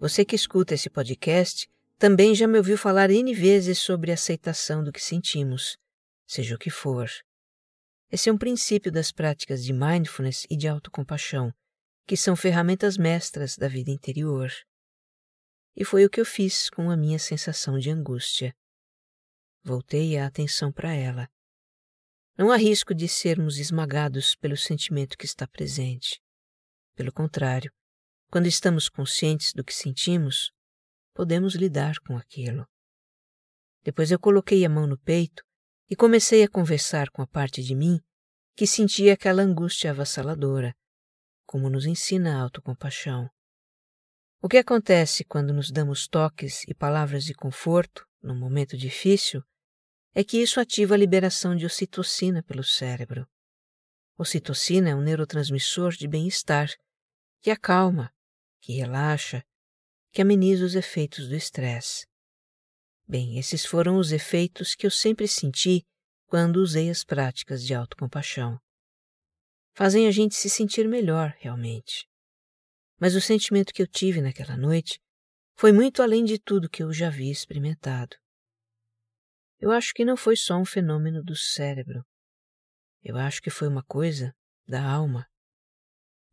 Você 0.00 0.24
que 0.24 0.36
escuta 0.36 0.74
esse 0.74 0.90
podcast 0.90 1.68
também 2.00 2.34
já 2.34 2.48
me 2.48 2.56
ouviu 2.56 2.78
falar 2.78 3.10
N 3.10 3.34
vezes 3.34 3.78
sobre 3.78 4.10
a 4.10 4.14
aceitação 4.14 4.82
do 4.82 4.90
que 4.90 5.02
sentimos, 5.02 5.76
seja 6.26 6.54
o 6.54 6.58
que 6.58 6.70
for. 6.70 7.10
Esse 8.10 8.30
é 8.30 8.32
um 8.32 8.38
princípio 8.38 8.90
das 8.90 9.12
práticas 9.12 9.62
de 9.62 9.74
mindfulness 9.74 10.46
e 10.48 10.56
de 10.56 10.66
autocompaixão, 10.66 11.52
que 12.06 12.16
são 12.16 12.34
ferramentas 12.34 12.96
mestras 12.96 13.54
da 13.54 13.68
vida 13.68 13.90
interior. 13.90 14.50
E 15.76 15.84
foi 15.84 16.06
o 16.06 16.08
que 16.08 16.18
eu 16.18 16.24
fiz 16.24 16.70
com 16.70 16.90
a 16.90 16.96
minha 16.96 17.18
sensação 17.18 17.78
de 17.78 17.90
angústia. 17.90 18.56
Voltei 19.62 20.16
a 20.16 20.26
atenção 20.26 20.72
para 20.72 20.94
ela. 20.94 21.28
Não 22.34 22.50
há 22.50 22.56
risco 22.56 22.94
de 22.94 23.06
sermos 23.08 23.58
esmagados 23.58 24.34
pelo 24.34 24.56
sentimento 24.56 25.18
que 25.18 25.26
está 25.26 25.46
presente. 25.46 26.18
Pelo 26.94 27.12
contrário, 27.12 27.70
quando 28.30 28.46
estamos 28.46 28.88
conscientes 28.88 29.52
do 29.52 29.62
que 29.62 29.74
sentimos, 29.74 30.50
podemos 31.20 31.54
lidar 31.54 31.96
com 32.00 32.16
aquilo. 32.16 32.66
Depois 33.84 34.10
eu 34.10 34.18
coloquei 34.18 34.64
a 34.64 34.70
mão 34.70 34.86
no 34.86 34.96
peito 34.96 35.44
e 35.86 35.94
comecei 35.94 36.42
a 36.42 36.48
conversar 36.48 37.10
com 37.10 37.20
a 37.20 37.26
parte 37.26 37.62
de 37.62 37.74
mim 37.74 38.00
que 38.56 38.66
sentia 38.66 39.12
aquela 39.12 39.42
angústia 39.42 39.90
avassaladora, 39.90 40.74
como 41.44 41.68
nos 41.68 41.84
ensina 41.84 42.34
a 42.34 42.40
autocompaixão. 42.40 43.28
O 44.40 44.48
que 44.48 44.56
acontece 44.56 45.22
quando 45.22 45.52
nos 45.52 45.70
damos 45.70 46.08
toques 46.08 46.64
e 46.66 46.72
palavras 46.72 47.24
de 47.24 47.34
conforto 47.34 48.06
num 48.22 48.38
momento 48.38 48.74
difícil 48.74 49.42
é 50.14 50.24
que 50.24 50.40
isso 50.40 50.58
ativa 50.58 50.94
a 50.94 50.98
liberação 50.98 51.54
de 51.54 51.66
ocitocina 51.66 52.42
pelo 52.42 52.64
cérebro. 52.64 53.28
Ocitocina 54.16 54.88
é 54.88 54.94
um 54.94 55.02
neurotransmissor 55.02 55.92
de 55.92 56.08
bem-estar 56.08 56.70
que 57.42 57.50
acalma, 57.50 58.10
que 58.62 58.72
relaxa, 58.72 59.44
que 60.12 60.22
ameniza 60.22 60.64
os 60.64 60.74
efeitos 60.74 61.28
do 61.28 61.34
estresse. 61.34 62.06
Bem, 63.06 63.38
esses 63.38 63.64
foram 63.64 63.96
os 63.96 64.12
efeitos 64.12 64.74
que 64.74 64.86
eu 64.86 64.90
sempre 64.90 65.26
senti 65.26 65.84
quando 66.26 66.56
usei 66.56 66.90
as 66.90 67.02
práticas 67.02 67.64
de 67.64 67.74
autocompaixão. 67.74 68.60
Fazem 69.74 70.06
a 70.06 70.10
gente 70.10 70.34
se 70.34 70.48
sentir 70.48 70.86
melhor, 70.88 71.34
realmente. 71.38 72.06
Mas 73.00 73.14
o 73.14 73.20
sentimento 73.20 73.72
que 73.72 73.82
eu 73.82 73.86
tive 73.86 74.20
naquela 74.20 74.56
noite 74.56 75.00
foi 75.56 75.72
muito 75.72 76.02
além 76.02 76.24
de 76.24 76.38
tudo 76.38 76.70
que 76.70 76.82
eu 76.82 76.92
já 76.92 77.08
havia 77.08 77.32
experimentado. 77.32 78.16
Eu 79.58 79.70
acho 79.70 79.92
que 79.92 80.04
não 80.04 80.16
foi 80.16 80.36
só 80.36 80.56
um 80.56 80.64
fenômeno 80.64 81.22
do 81.22 81.36
cérebro. 81.36 82.04
Eu 83.02 83.16
acho 83.16 83.42
que 83.42 83.50
foi 83.50 83.68
uma 83.68 83.82
coisa 83.82 84.34
da 84.66 84.82
alma. 84.82 85.26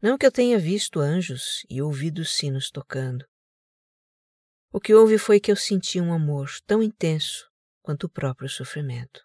Não 0.01 0.17
que 0.17 0.25
eu 0.25 0.31
tenha 0.31 0.59
visto 0.59 0.99
anjos 0.99 1.65
e 1.69 1.81
ouvido 1.81 2.23
sinos 2.23 2.69
tocando. 2.69 3.25
O 4.71 4.79
que 4.79 4.93
houve 4.93 5.17
foi 5.17 5.39
que 5.39 5.51
eu 5.51 5.55
senti 5.55 5.99
um 6.01 6.13
amor 6.13 6.49
tão 6.65 6.83
intenso 6.83 7.49
quanto 7.81 8.05
o 8.05 8.09
próprio 8.09 8.49
sofrimento. 8.49 9.21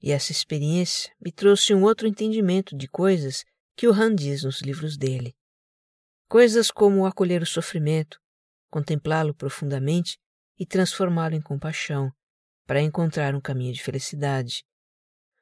E 0.00 0.12
essa 0.12 0.32
experiência 0.32 1.12
me 1.20 1.30
trouxe 1.30 1.74
um 1.74 1.82
outro 1.82 2.06
entendimento 2.06 2.76
de 2.76 2.88
coisas 2.88 3.44
que 3.76 3.86
o 3.86 3.92
Han 3.92 4.14
diz 4.14 4.44
nos 4.44 4.62
livros 4.62 4.96
dele. 4.96 5.36
Coisas 6.28 6.70
como 6.70 7.04
acolher 7.04 7.42
o 7.42 7.46
sofrimento, 7.46 8.18
contemplá-lo 8.70 9.34
profundamente 9.34 10.18
e 10.58 10.64
transformá-lo 10.64 11.34
em 11.34 11.40
compaixão, 11.40 12.10
para 12.66 12.82
encontrar 12.82 13.34
um 13.34 13.40
caminho 13.40 13.72
de 13.72 13.82
felicidade. 13.82 14.64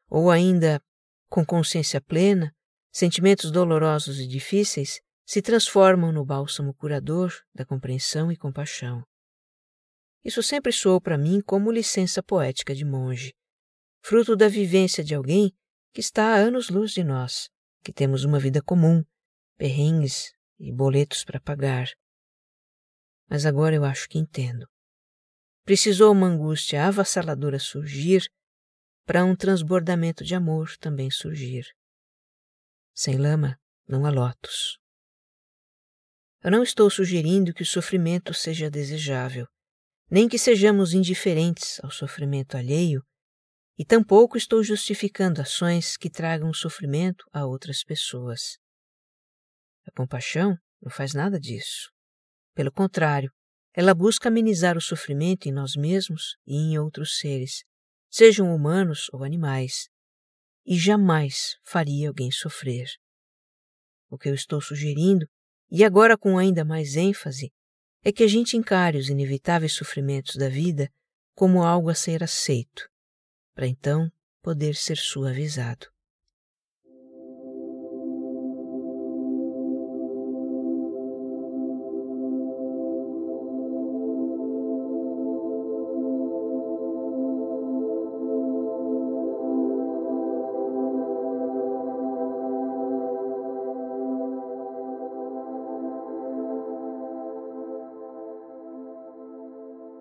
Ou 0.08 0.30
ainda, 0.30 0.80
com 1.28 1.44
consciência 1.44 2.00
plena, 2.00 2.54
sentimentos 2.92 3.50
dolorosos 3.50 4.18
e 4.20 4.26
difíceis 4.26 5.00
se 5.26 5.42
transformam 5.42 6.12
no 6.12 6.25
bálsamo 6.25 6.73
curador 6.73 7.35
da 7.52 7.66
compreensão 7.66 8.30
e 8.30 8.37
compaixão. 8.37 9.04
Isso 10.25 10.40
sempre 10.40 10.73
soou 10.73 11.00
para 11.00 11.18
mim 11.18 11.40
como 11.40 11.73
licença 11.73 12.23
poética 12.23 12.73
de 12.73 12.85
monge, 12.85 13.35
fruto 14.00 14.37
da 14.37 14.49
vivência 14.49 15.02
de 15.02 15.16
alguém 15.16 15.52
que 15.92 16.00
está 16.00 16.35
a 16.35 16.37
anos-luz 16.37 16.92
de 16.92 17.02
nós, 17.02 17.50
que 17.83 17.92
temos 17.92 18.23
uma 18.23 18.38
vida 18.38 18.62
comum, 18.62 19.04
perrengues 19.56 20.33
e 20.61 20.73
boletos 20.73 21.25
para 21.25 21.40
pagar. 21.40 21.88
Mas 23.28 23.45
agora 23.45 23.75
eu 23.75 23.85
acho 23.85 24.09
que 24.09 24.18
entendo. 24.18 24.68
Precisou 25.64 26.12
uma 26.12 26.28
angústia 26.28 26.87
avassaladora 26.87 27.59
surgir 27.59 28.30
para 29.04 29.25
um 29.25 29.35
transbordamento 29.35 30.23
de 30.23 30.37
amor 30.37 30.76
também 30.76 31.11
surgir. 31.11 31.66
Sem 32.95 33.16
lama 33.16 33.59
não 33.88 34.06
há 34.06 34.11
lotos. 34.11 34.78
Eu 36.46 36.52
não 36.52 36.62
estou 36.62 36.88
sugerindo 36.88 37.52
que 37.52 37.64
o 37.64 37.66
sofrimento 37.66 38.32
seja 38.32 38.70
desejável, 38.70 39.48
nem 40.08 40.28
que 40.28 40.38
sejamos 40.38 40.94
indiferentes 40.94 41.80
ao 41.82 41.90
sofrimento 41.90 42.56
alheio, 42.56 43.02
e 43.76 43.84
tampouco 43.84 44.36
estou 44.36 44.62
justificando 44.62 45.42
ações 45.42 45.96
que 45.96 46.08
tragam 46.08 46.54
sofrimento 46.54 47.24
a 47.32 47.44
outras 47.44 47.82
pessoas. 47.82 48.58
A 49.88 49.90
compaixão 49.90 50.56
não 50.80 50.88
faz 50.88 51.14
nada 51.14 51.40
disso. 51.40 51.90
Pelo 52.54 52.70
contrário, 52.70 53.32
ela 53.74 53.92
busca 53.92 54.28
amenizar 54.28 54.76
o 54.76 54.80
sofrimento 54.80 55.48
em 55.48 55.52
nós 55.52 55.74
mesmos 55.74 56.36
e 56.46 56.54
em 56.54 56.78
outros 56.78 57.18
seres, 57.18 57.64
sejam 58.08 58.54
humanos 58.54 59.08
ou 59.12 59.24
animais, 59.24 59.88
e 60.64 60.78
jamais 60.78 61.56
faria 61.64 62.06
alguém 62.06 62.30
sofrer. 62.30 62.86
O 64.08 64.16
que 64.16 64.28
eu 64.28 64.34
estou 64.34 64.60
sugerindo, 64.60 65.26
e 65.70 65.85
agora 65.85 66.16
com 66.16 66.38
ainda 66.38 66.64
mais 66.64 66.96
ênfase, 66.96 67.52
é 68.04 68.12
que 68.12 68.23
a 68.23 68.28
gente 68.28 68.56
encare 68.56 68.99
os 68.99 69.08
inevitáveis 69.08 69.73
sofrimentos 69.73 70.37
da 70.37 70.49
vida 70.49 70.90
como 71.35 71.62
algo 71.62 71.90
a 71.90 71.94
ser 71.94 72.23
aceito, 72.23 72.88
para 73.54 73.66
então 73.66 74.11
poder 74.42 74.75
ser 74.75 74.96
suavizado. 74.96 75.88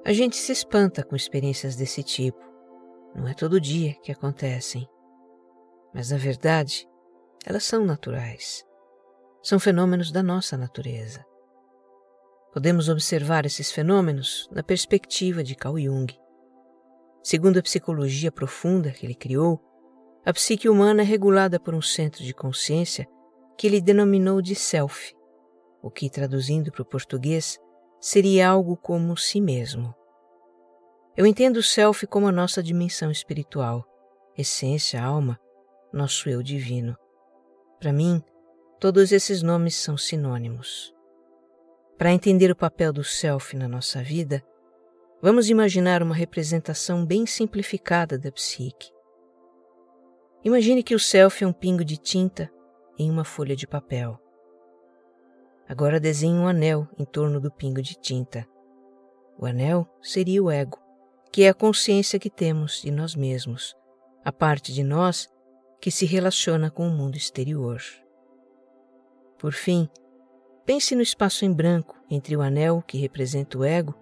A 0.05 0.13
gente 0.13 0.35
se 0.35 0.51
espanta 0.51 1.03
com 1.03 1.15
experiências 1.15 1.75
desse 1.75 2.03
tipo. 2.03 2.37
Não 3.15 3.27
é 3.27 3.33
todo 3.33 3.59
dia 3.59 3.95
que 4.03 4.11
acontecem. 4.11 4.87
Mas, 5.91 6.11
na 6.11 6.17
verdade, 6.17 6.87
elas 7.43 7.63
são 7.63 7.83
naturais. 7.83 8.63
São 9.41 9.59
fenômenos 9.59 10.11
da 10.11 10.21
nossa 10.21 10.55
natureza. 10.55 11.25
Podemos 12.53 12.87
observar 12.87 13.47
esses 13.47 13.71
fenômenos 13.71 14.47
na 14.51 14.61
perspectiva 14.61 15.43
de 15.43 15.55
Carl 15.55 15.79
Jung. 15.79 16.15
Segundo 17.23 17.57
a 17.57 17.63
psicologia 17.63 18.31
profunda 18.31 18.91
que 18.91 19.07
ele 19.07 19.15
criou, 19.15 19.59
a 20.23 20.31
psique 20.31 20.69
humana 20.69 21.01
é 21.01 21.05
regulada 21.05 21.59
por 21.59 21.73
um 21.73 21.81
centro 21.81 22.23
de 22.23 22.31
consciência 22.31 23.07
que 23.57 23.65
ele 23.65 23.81
denominou 23.81 24.39
de 24.39 24.53
self, 24.53 25.15
o 25.81 25.89
que, 25.89 26.11
traduzindo 26.11 26.71
para 26.71 26.83
o 26.83 26.85
português, 26.85 27.59
seria 28.05 28.49
algo 28.49 28.77
como 28.77 29.17
si 29.17 29.41
mesmo. 29.41 29.91
Eu 31.17 31.25
entendo 31.25 31.57
o 31.57 31.63
self 31.63 32.05
como 32.05 32.27
a 32.27 32.31
nossa 32.31 32.61
dimensão 32.61 33.09
espiritual, 33.09 33.83
essência, 34.37 35.01
alma, 35.01 35.39
nosso 35.91 36.29
eu 36.29 36.43
divino. 36.43 36.95
Para 37.79 37.91
mim, 37.91 38.21
todos 38.79 39.11
esses 39.11 39.41
nomes 39.41 39.75
são 39.75 39.97
sinônimos. 39.97 40.93
Para 41.97 42.11
entender 42.11 42.51
o 42.51 42.55
papel 42.55 42.93
do 42.93 43.03
self 43.03 43.57
na 43.57 43.67
nossa 43.67 44.03
vida, 44.03 44.43
vamos 45.19 45.49
imaginar 45.49 46.03
uma 46.03 46.13
representação 46.13 47.03
bem 47.03 47.25
simplificada 47.25 48.19
da 48.19 48.31
psique. 48.31 48.91
Imagine 50.43 50.83
que 50.83 50.93
o 50.93 50.99
self 50.99 51.43
é 51.43 51.47
um 51.47 51.53
pingo 51.53 51.83
de 51.83 51.97
tinta 51.97 52.51
em 52.99 53.09
uma 53.09 53.23
folha 53.23 53.55
de 53.55 53.65
papel. 53.65 54.23
Agora 55.67 55.99
desenhe 55.99 56.37
um 56.37 56.47
anel 56.47 56.87
em 56.97 57.05
torno 57.05 57.39
do 57.39 57.51
pingo 57.51 57.81
de 57.81 57.95
tinta. 57.95 58.47
O 59.37 59.45
anel 59.45 59.87
seria 60.01 60.41
o 60.43 60.51
ego, 60.51 60.79
que 61.31 61.43
é 61.43 61.49
a 61.49 61.53
consciência 61.53 62.19
que 62.19 62.29
temos 62.29 62.81
de 62.81 62.91
nós 62.91 63.15
mesmos, 63.15 63.75
a 64.23 64.31
parte 64.31 64.73
de 64.73 64.83
nós 64.83 65.27
que 65.81 65.91
se 65.91 66.05
relaciona 66.05 66.69
com 66.69 66.87
o 66.87 66.91
mundo 66.91 67.17
exterior. 67.17 67.81
Por 69.37 69.53
fim, 69.53 69.89
pense 70.65 70.95
no 70.95 71.01
espaço 71.01 71.45
em 71.45 71.51
branco 71.51 71.95
entre 72.09 72.35
o 72.35 72.41
anel 72.41 72.81
que 72.81 72.97
representa 72.97 73.57
o 73.57 73.63
ego 73.63 73.93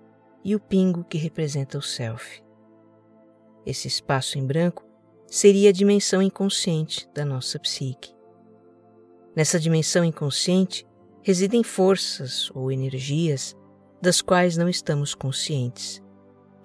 e 0.44 0.56
o 0.56 0.60
pingo 0.60 1.04
que 1.04 1.18
representa 1.18 1.78
o 1.78 1.82
self. 1.82 2.44
Esse 3.66 3.88
espaço 3.88 4.38
em 4.38 4.46
branco 4.46 4.86
seria 5.26 5.70
a 5.70 5.74
dimensão 5.74 6.22
inconsciente 6.22 7.10
da 7.14 7.26
nossa 7.26 7.58
psique. 7.58 8.14
Nessa 9.36 9.60
dimensão 9.60 10.04
inconsciente, 10.04 10.86
residem 11.24 11.64
forças 11.64 12.52
ou 12.54 12.70
energias 12.70 13.56
das 14.02 14.22
quais 14.22 14.58
não 14.58 14.68
estamos 14.68 15.16
conscientes 15.16 16.04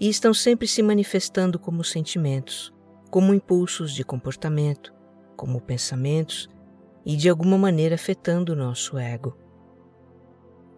e 0.00 0.08
estão 0.08 0.34
sempre 0.34 0.66
se 0.66 0.82
manifestando 0.82 1.58
como 1.58 1.84
sentimentos, 1.84 2.74
como 3.08 3.32
impulsos 3.32 3.94
de 3.94 4.04
comportamento, 4.04 4.92
como 5.36 5.60
pensamentos 5.60 6.48
e 7.06 7.16
de 7.16 7.28
alguma 7.28 7.56
maneira 7.56 7.94
afetando 7.94 8.52
o 8.52 8.56
nosso 8.56 8.98
ego. 8.98 9.36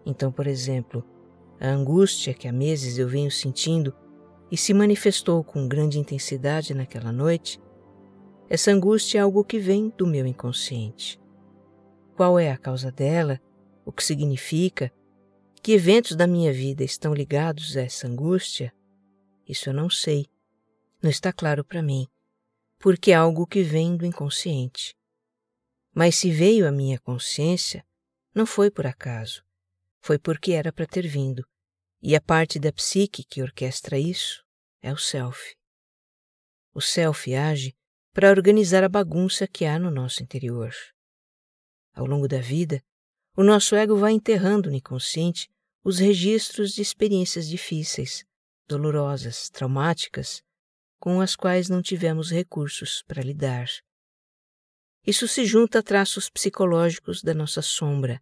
Então, 0.05 0.31
por 0.31 0.45
exemplo, 0.45 1.03
a 1.59 1.67
angústia 1.67 2.35
que 2.35 2.47
há 2.47 2.51
meses 2.51 2.99
eu 2.99 3.07
venho 3.07 3.31
sentindo 3.31 3.93
e 4.51 4.57
se 4.57 4.73
manifestou 4.73 5.43
com 5.43 5.67
grande 5.67 5.97
intensidade 5.97 6.75
naquela 6.75 7.11
noite, 7.11 7.59
essa 8.47 8.71
angústia 8.71 9.19
é 9.19 9.21
algo 9.21 9.43
que 9.43 9.57
vem 9.57 9.91
do 9.97 10.05
meu 10.05 10.27
inconsciente. 10.27 11.19
Qual 12.15 12.37
é 12.37 12.51
a 12.51 12.57
causa 12.57 12.91
dela 12.91 13.39
o 13.85 13.91
que 13.91 14.03
significa, 14.03 14.91
que 15.61 15.73
eventos 15.73 16.15
da 16.15 16.25
minha 16.25 16.51
vida 16.51 16.83
estão 16.83 17.13
ligados 17.13 17.77
a 17.77 17.81
essa 17.81 18.07
angústia, 18.07 18.73
isso 19.47 19.69
eu 19.69 19.73
não 19.73 19.89
sei. 19.89 20.27
Não 21.01 21.09
está 21.09 21.33
claro 21.33 21.63
para 21.63 21.81
mim, 21.81 22.07
porque 22.77 23.11
é 23.11 23.15
algo 23.15 23.47
que 23.47 23.63
vem 23.63 23.97
do 23.97 24.05
inconsciente. 24.05 24.95
Mas 25.93 26.15
se 26.15 26.31
veio 26.31 26.67
à 26.67 26.71
minha 26.71 26.99
consciência, 26.99 27.85
não 28.33 28.45
foi 28.45 28.71
por 28.71 28.85
acaso, 28.85 29.43
foi 29.99 30.17
porque 30.17 30.51
era 30.51 30.71
para 30.71 30.87
ter 30.87 31.07
vindo, 31.07 31.45
e 32.01 32.15
a 32.15 32.21
parte 32.21 32.59
da 32.59 32.71
psique 32.71 33.23
que 33.23 33.41
orquestra 33.41 33.97
isso 33.97 34.43
é 34.81 34.93
o 34.93 34.97
self. 34.97 35.55
O 36.73 36.81
self 36.81 37.35
age 37.35 37.75
para 38.13 38.29
organizar 38.29 38.83
a 38.83 38.89
bagunça 38.89 39.47
que 39.47 39.65
há 39.65 39.77
no 39.77 39.91
nosso 39.91 40.23
interior. 40.23 40.73
Ao 41.93 42.05
longo 42.05 42.27
da 42.27 42.39
vida, 42.39 42.81
o 43.35 43.43
nosso 43.43 43.75
ego 43.75 43.95
vai 43.95 44.11
enterrando 44.11 44.69
no 44.69 44.75
inconsciente 44.75 45.49
os 45.83 45.99
registros 45.99 46.73
de 46.73 46.81
experiências 46.81 47.47
difíceis, 47.47 48.25
dolorosas, 48.67 49.49
traumáticas, 49.49 50.43
com 50.99 51.19
as 51.19 51.35
quais 51.35 51.69
não 51.69 51.81
tivemos 51.81 52.29
recursos 52.29 53.03
para 53.07 53.23
lidar. 53.23 53.67
Isso 55.05 55.27
se 55.27 55.45
junta 55.45 55.79
a 55.79 55.83
traços 55.83 56.29
psicológicos 56.29 57.23
da 57.23 57.33
nossa 57.33 57.61
sombra, 57.61 58.21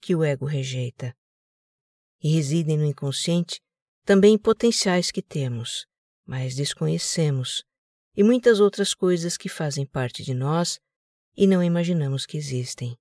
que 0.00 0.16
o 0.16 0.24
ego 0.24 0.46
rejeita. 0.46 1.14
E 2.20 2.34
residem 2.34 2.76
no 2.76 2.84
inconsciente 2.84 3.60
também 4.04 4.36
potenciais 4.36 5.12
que 5.12 5.22
temos, 5.22 5.86
mas 6.26 6.56
desconhecemos, 6.56 7.62
e 8.16 8.24
muitas 8.24 8.58
outras 8.58 8.94
coisas 8.94 9.36
que 9.36 9.48
fazem 9.48 9.86
parte 9.86 10.24
de 10.24 10.34
nós 10.34 10.80
e 11.36 11.46
não 11.46 11.62
imaginamos 11.62 12.26
que 12.26 12.36
existem. 12.36 12.98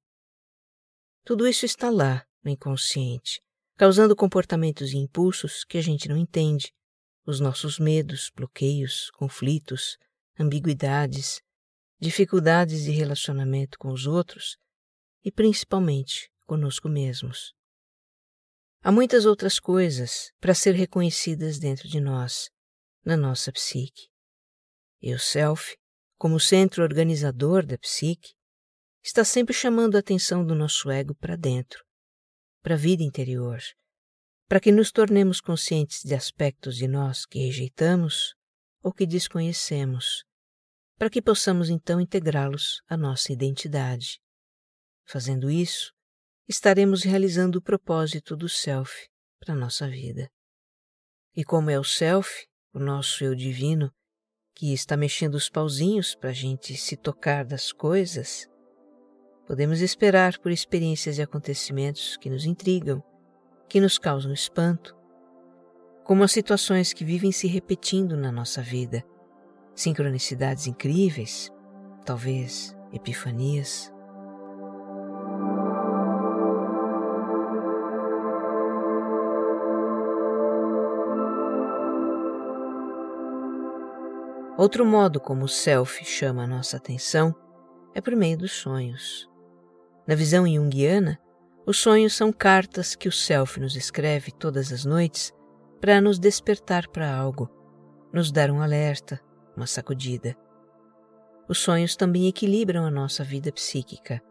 Tudo 1.28 1.46
isso 1.46 1.66
está 1.66 1.90
lá, 1.90 2.26
no 2.42 2.50
inconsciente, 2.50 3.42
causando 3.76 4.16
comportamentos 4.16 4.94
e 4.94 4.98
impulsos 4.98 5.66
que 5.66 5.78
a 5.78 5.82
gente 5.82 6.08
não 6.08 6.16
entende, 6.16 6.74
os 7.26 7.42
nossos 7.42 7.78
medos, 7.78 8.32
bloqueios, 8.34 9.12
conflitos, 9.12 9.98
ambiguidades, 10.40 11.42
dificuldades 12.00 12.86
de 12.86 12.92
relacionamento 12.92 13.78
com 13.78 13.92
os 13.92 14.08
outros 14.08 14.58
e 15.22 15.30
principalmente 15.30 16.32
conosco 16.46 16.88
mesmos. 16.88 17.54
Há 18.82 18.90
muitas 18.90 19.26
outras 19.26 19.60
coisas 19.60 20.32
para 20.40 20.54
ser 20.54 20.76
reconhecidas 20.76 21.60
dentro 21.60 21.90
de 21.90 22.00
nós, 22.00 22.50
na 23.04 23.18
nossa 23.18 23.52
psique. 23.52 24.08
E 25.02 25.13
o 25.13 25.20
Self, 25.20 25.76
como 26.18 26.40
centro 26.40 26.84
organizador 26.84 27.66
da 27.66 27.78
psique, 27.78 28.37
está 29.08 29.24
sempre 29.24 29.54
chamando 29.54 29.96
a 29.96 30.00
atenção 30.00 30.46
do 30.46 30.54
nosso 30.54 30.91
ego 30.91 31.15
para 31.15 31.38
dentro, 31.38 31.82
para 32.62 32.74
a 32.74 32.78
vida 32.78 33.02
interior, 33.02 33.58
para 34.50 34.60
que 34.60 34.70
nos 34.70 34.91
tornemos 34.91 35.39
conscientes 35.39 36.04
de 36.04 36.13
aspectos 36.13 36.76
de 36.76 36.89
nós 36.89 37.26
que 37.26 37.39
rejeitamos 37.39 38.36
ou 38.84 38.91
que 38.91 39.08
desconhecemos, 39.08 40.26
para 40.98 41.10
que 41.10 41.22
possamos 41.22 41.70
então 41.70 42.02
integrá-los 42.02 42.82
à 42.86 42.98
nossa 42.98 43.32
identidade. 43.32 44.20
Fazendo 45.06 45.50
isso, 45.50 45.93
estaremos 46.46 47.04
realizando 47.04 47.60
o 47.60 47.62
propósito 47.62 48.36
do 48.36 48.50
Self 48.50 49.08
para 49.39 49.54
a 49.54 49.58
nossa 49.58 49.88
vida. 49.88 50.30
E 51.34 51.46
como 51.46 51.70
é 51.70 51.80
o 51.80 51.84
Self, 51.84 52.46
o 52.74 52.80
nosso 52.80 53.24
eu 53.24 53.34
divino, 53.34 53.89
que 54.54 54.74
está 54.74 54.98
mexendo 54.98 55.36
os 55.36 55.50
pauzinhos 55.50 56.13
para 56.13 56.32
a 56.32 56.34
gente 56.34 56.76
se 56.76 56.98
tocar 56.98 57.46
das 57.46 57.72
coisas, 57.72 58.50
podemos 59.48 59.80
esperar 59.80 60.38
por 60.40 60.52
experiências 60.52 61.18
e 61.18 61.22
acontecimentos 61.22 62.18
que 62.18 62.30
nos 62.30 62.46
intrigam, 62.46 63.02
que 63.70 63.80
nos 63.80 63.98
causam 63.98 64.34
espanto, 64.34 64.94
como 66.04 66.24
as 66.24 66.34
situações 66.34 66.92
que 66.92 67.06
vivem 67.06 67.32
se 67.32 67.48
repetindo 67.48 68.18
na 68.18 68.30
nossa 68.30 68.62
vida, 68.62 69.04
sincronicidades 69.74 70.68
incríveis, 70.68 71.50
talvez 72.06 72.76
epifanias. 72.92 73.92
Outro 84.58 84.86
modo 84.86 85.20
como 85.20 85.46
o 85.46 85.48
self 85.48 86.04
chama 86.04 86.44
a 86.44 86.48
nossa 86.48 86.78
atenção 86.78 87.34
é 87.94 88.02
por 88.02 88.16
meio 88.16 88.38
dos 88.38 88.52
sonhos. 88.52 89.30
Na 90.08 90.15
visão 90.15 90.48
junguiana, 90.48 91.20
os 91.65 91.80
sonhos 91.80 92.15
são 92.15 92.32
cartas 92.32 92.96
que 92.96 93.10
o 93.10 93.12
self 93.12 93.60
nos 93.60 93.76
escreve 93.76 94.32
todas 94.32 94.72
as 94.72 94.86
noites 94.86 95.34
para 95.82 96.00
nos 96.00 96.17
despertar 96.17 96.88
para 96.88 97.13
algo, 97.13 97.50
nos 98.13 98.32
dar 98.32 98.50
um 98.50 98.62
alerta, 98.62 99.20
uma 99.56 99.67
sacudida. 99.67 100.34
Os 101.50 101.60
sonhos 101.60 101.98
também 101.98 102.28
equilibram 102.28 102.86
a 102.86 102.91
nossa 102.91 103.22
vida 103.22 103.52
psíquica, 103.52 104.22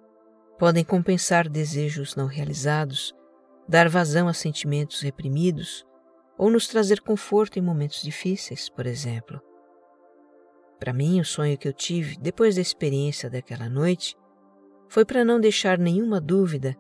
podem 0.59 0.83
compensar 0.83 1.47
desejos 1.47 2.17
não 2.17 2.27
realizados, 2.27 3.15
dar 3.69 3.87
vazão 3.87 4.29
a 4.29 4.33
sentimentos 4.33 5.03
reprimidos 5.03 5.85
ou 6.39 6.51
nos 6.51 6.69
trazer 6.69 7.03
conforto 7.03 7.59
em 7.59 7.63
momentos 7.63 8.03
difíceis, 8.03 8.71
por 8.71 8.87
exemplo. 8.87 9.43
Para 10.81 10.95
mim, 10.95 11.21
o 11.21 11.25
sonho 11.25 11.59
que 11.59 11.69
eu 11.69 11.73
tive 11.73 12.17
depois 12.19 12.55
da 12.55 12.63
experiência 12.63 13.29
daquela 13.29 13.69
noite 13.69 14.17
foi 14.89 15.05
para 15.05 15.25
não 15.25 15.41
deixar 15.41 15.79
nenhuma 15.79 16.21
dúvida 16.21 16.77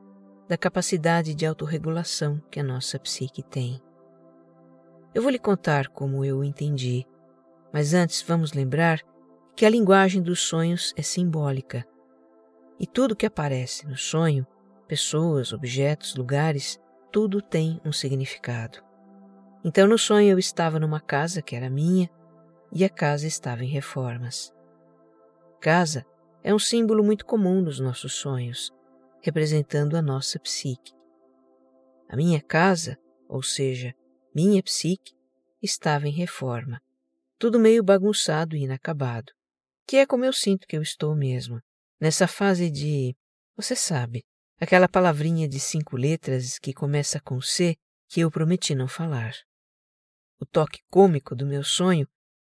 da 0.48 0.56
capacidade 0.56 1.34
de 1.34 1.44
autorregulação 1.44 2.40
que 2.50 2.60
a 2.60 2.62
nossa 2.62 2.98
psique 2.98 3.42
tem. 3.42 3.80
Eu 5.14 5.22
vou 5.22 5.30
lhe 5.30 5.38
contar 5.38 5.88
como 5.88 6.24
eu 6.24 6.44
entendi, 6.44 7.04
mas 7.72 7.94
antes 7.94 8.22
vamos 8.22 8.52
lembrar 8.52 9.00
que 9.56 9.64
a 9.64 9.70
linguagem 9.70 10.22
dos 10.22 10.40
sonhos 10.40 10.92
é 10.96 11.02
simbólica. 11.02 11.84
E 12.78 12.86
tudo 12.86 13.16
que 13.16 13.26
aparece 13.26 13.86
no 13.86 13.96
sonho, 13.96 14.46
pessoas, 14.86 15.52
objetos, 15.52 16.14
lugares, 16.14 16.78
tudo 17.10 17.40
tem 17.40 17.80
um 17.84 17.92
significado. 17.92 18.78
Então, 19.64 19.88
no 19.88 19.98
sonho, 19.98 20.28
eu 20.28 20.38
estava 20.38 20.78
numa 20.78 21.00
casa 21.00 21.40
que 21.42 21.56
era 21.56 21.70
minha 21.70 22.10
e 22.70 22.84
a 22.84 22.88
casa 22.88 23.26
estava 23.26 23.64
em 23.64 23.68
reformas. 23.68 24.52
Casa 25.60 26.04
é 26.46 26.54
um 26.54 26.60
símbolo 26.60 27.02
muito 27.02 27.26
comum 27.26 27.60
nos 27.60 27.80
nossos 27.80 28.12
sonhos, 28.12 28.70
representando 29.20 29.96
a 29.96 30.00
nossa 30.00 30.38
psique. 30.38 30.92
A 32.08 32.14
minha 32.14 32.40
casa, 32.40 32.96
ou 33.28 33.42
seja, 33.42 33.92
minha 34.32 34.62
psique, 34.62 35.12
estava 35.60 36.06
em 36.06 36.12
reforma, 36.12 36.80
tudo 37.36 37.58
meio 37.58 37.82
bagunçado 37.82 38.54
e 38.54 38.62
inacabado, 38.62 39.32
que 39.84 39.96
é 39.96 40.06
como 40.06 40.24
eu 40.24 40.32
sinto 40.32 40.68
que 40.68 40.76
eu 40.76 40.82
estou 40.82 41.16
mesmo, 41.16 41.60
nessa 42.00 42.28
fase 42.28 42.70
de, 42.70 43.16
você 43.56 43.74
sabe, 43.74 44.24
aquela 44.60 44.88
palavrinha 44.88 45.48
de 45.48 45.58
cinco 45.58 45.96
letras 45.96 46.60
que 46.60 46.72
começa 46.72 47.20
com 47.20 47.40
C 47.40 47.74
que 48.06 48.20
eu 48.20 48.30
prometi 48.30 48.72
não 48.72 48.86
falar. 48.86 49.34
O 50.38 50.46
toque 50.46 50.78
cômico 50.88 51.34
do 51.34 51.44
meu 51.44 51.64
sonho 51.64 52.06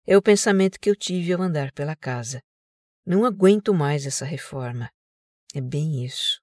é 0.05 0.17
o 0.17 0.21
pensamento 0.21 0.81
que 0.81 0.89
eu 0.89 0.97
tive 0.97 1.31
ao 1.31 1.41
andar 1.41 1.71
pela 1.71 1.95
casa. 1.95 2.43
Não 3.05 3.23
aguento 3.23 3.71
mais 3.71 4.05
essa 4.07 4.25
reforma. 4.25 4.89
É 5.53 5.61
bem 5.61 6.03
isso. 6.03 6.41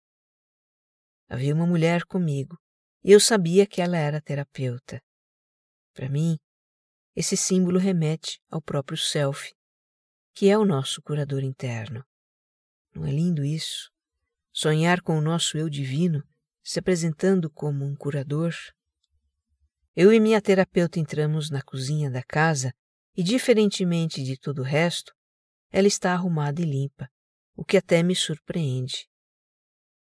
Havia 1.29 1.55
uma 1.55 1.67
mulher 1.67 2.05
comigo 2.05 2.57
e 3.03 3.11
eu 3.11 3.19
sabia 3.19 3.67
que 3.67 3.81
ela 3.83 3.97
era 3.97 4.21
terapeuta. 4.21 5.03
Para 5.93 6.09
mim, 6.09 6.39
esse 7.17 7.37
símbolo 7.37 7.79
remete 7.79 8.41
ao 8.49 8.63
próprio 8.63 8.97
Self, 8.97 9.53
que 10.35 10.49
é 10.49 10.57
o 10.57 10.65
nosso 10.65 11.03
curador 11.03 11.43
interno. 11.43 12.05
Não 12.95 13.05
é 13.05 13.11
lindo 13.11 13.45
isso? 13.45 13.91
Sonhar 14.53 15.03
com 15.03 15.19
o 15.19 15.21
nosso 15.21 15.59
eu 15.59 15.69
divino 15.69 16.23
se 16.63 16.79
apresentando 16.79 17.51
como 17.51 17.85
um 17.85 17.97
curador? 17.97 18.55
Eu 19.97 20.13
e 20.13 20.21
minha 20.21 20.41
terapeuta 20.41 21.01
entramos 21.01 21.51
na 21.51 21.61
cozinha 21.61 22.09
da 22.09 22.23
casa 22.23 22.73
e, 23.17 23.23
diferentemente 23.23 24.23
de 24.23 24.39
todo 24.39 24.61
o 24.61 24.65
resto, 24.65 25.13
ela 25.73 25.89
está 25.89 26.13
arrumada 26.13 26.61
e 26.61 26.65
limpa, 26.65 27.09
o 27.57 27.65
que 27.65 27.79
até 27.79 28.03
me 28.03 28.15
surpreende. 28.15 29.09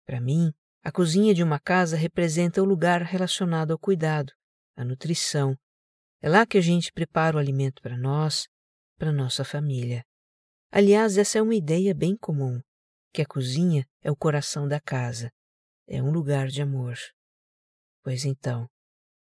Para 0.07 0.21
mim, 0.21 0.53
a 0.83 0.93
cozinha 0.93 1.35
de 1.35 1.43
uma 1.43 1.59
casa 1.59 1.97
representa 1.97 2.63
o 2.63 2.65
lugar 2.65 3.03
relacionado 3.03 3.73
ao 3.73 3.79
cuidado, 3.79 4.33
à 4.77 4.85
nutrição. 4.85 5.59
É 6.23 6.29
lá 6.29 6.47
que 6.47 6.57
a 6.57 6.61
gente 6.61 6.93
prepara 6.93 7.37
o 7.37 7.41
alimento 7.41 7.83
para 7.83 7.99
nós, 7.99 8.47
para 8.97 9.13
nossa 9.13 9.45
família. 9.45 10.05
Aliás, 10.71 11.19
essa 11.19 11.39
é 11.39 11.43
uma 11.43 11.55
ideia 11.55 11.93
bem 11.93 12.17
comum, 12.17 12.61
que 13.13 13.21
a 13.21 13.27
cozinha 13.27 13.85
é 14.01 14.11
o 14.11 14.17
coração 14.17 14.69
da 14.69 14.81
casa, 14.81 15.33
é 15.89 16.01
um 16.01 16.13
lugar 16.13 16.47
de 16.47 16.63
amor. 16.63 16.97
Pois 18.03 18.25
então, 18.25 18.69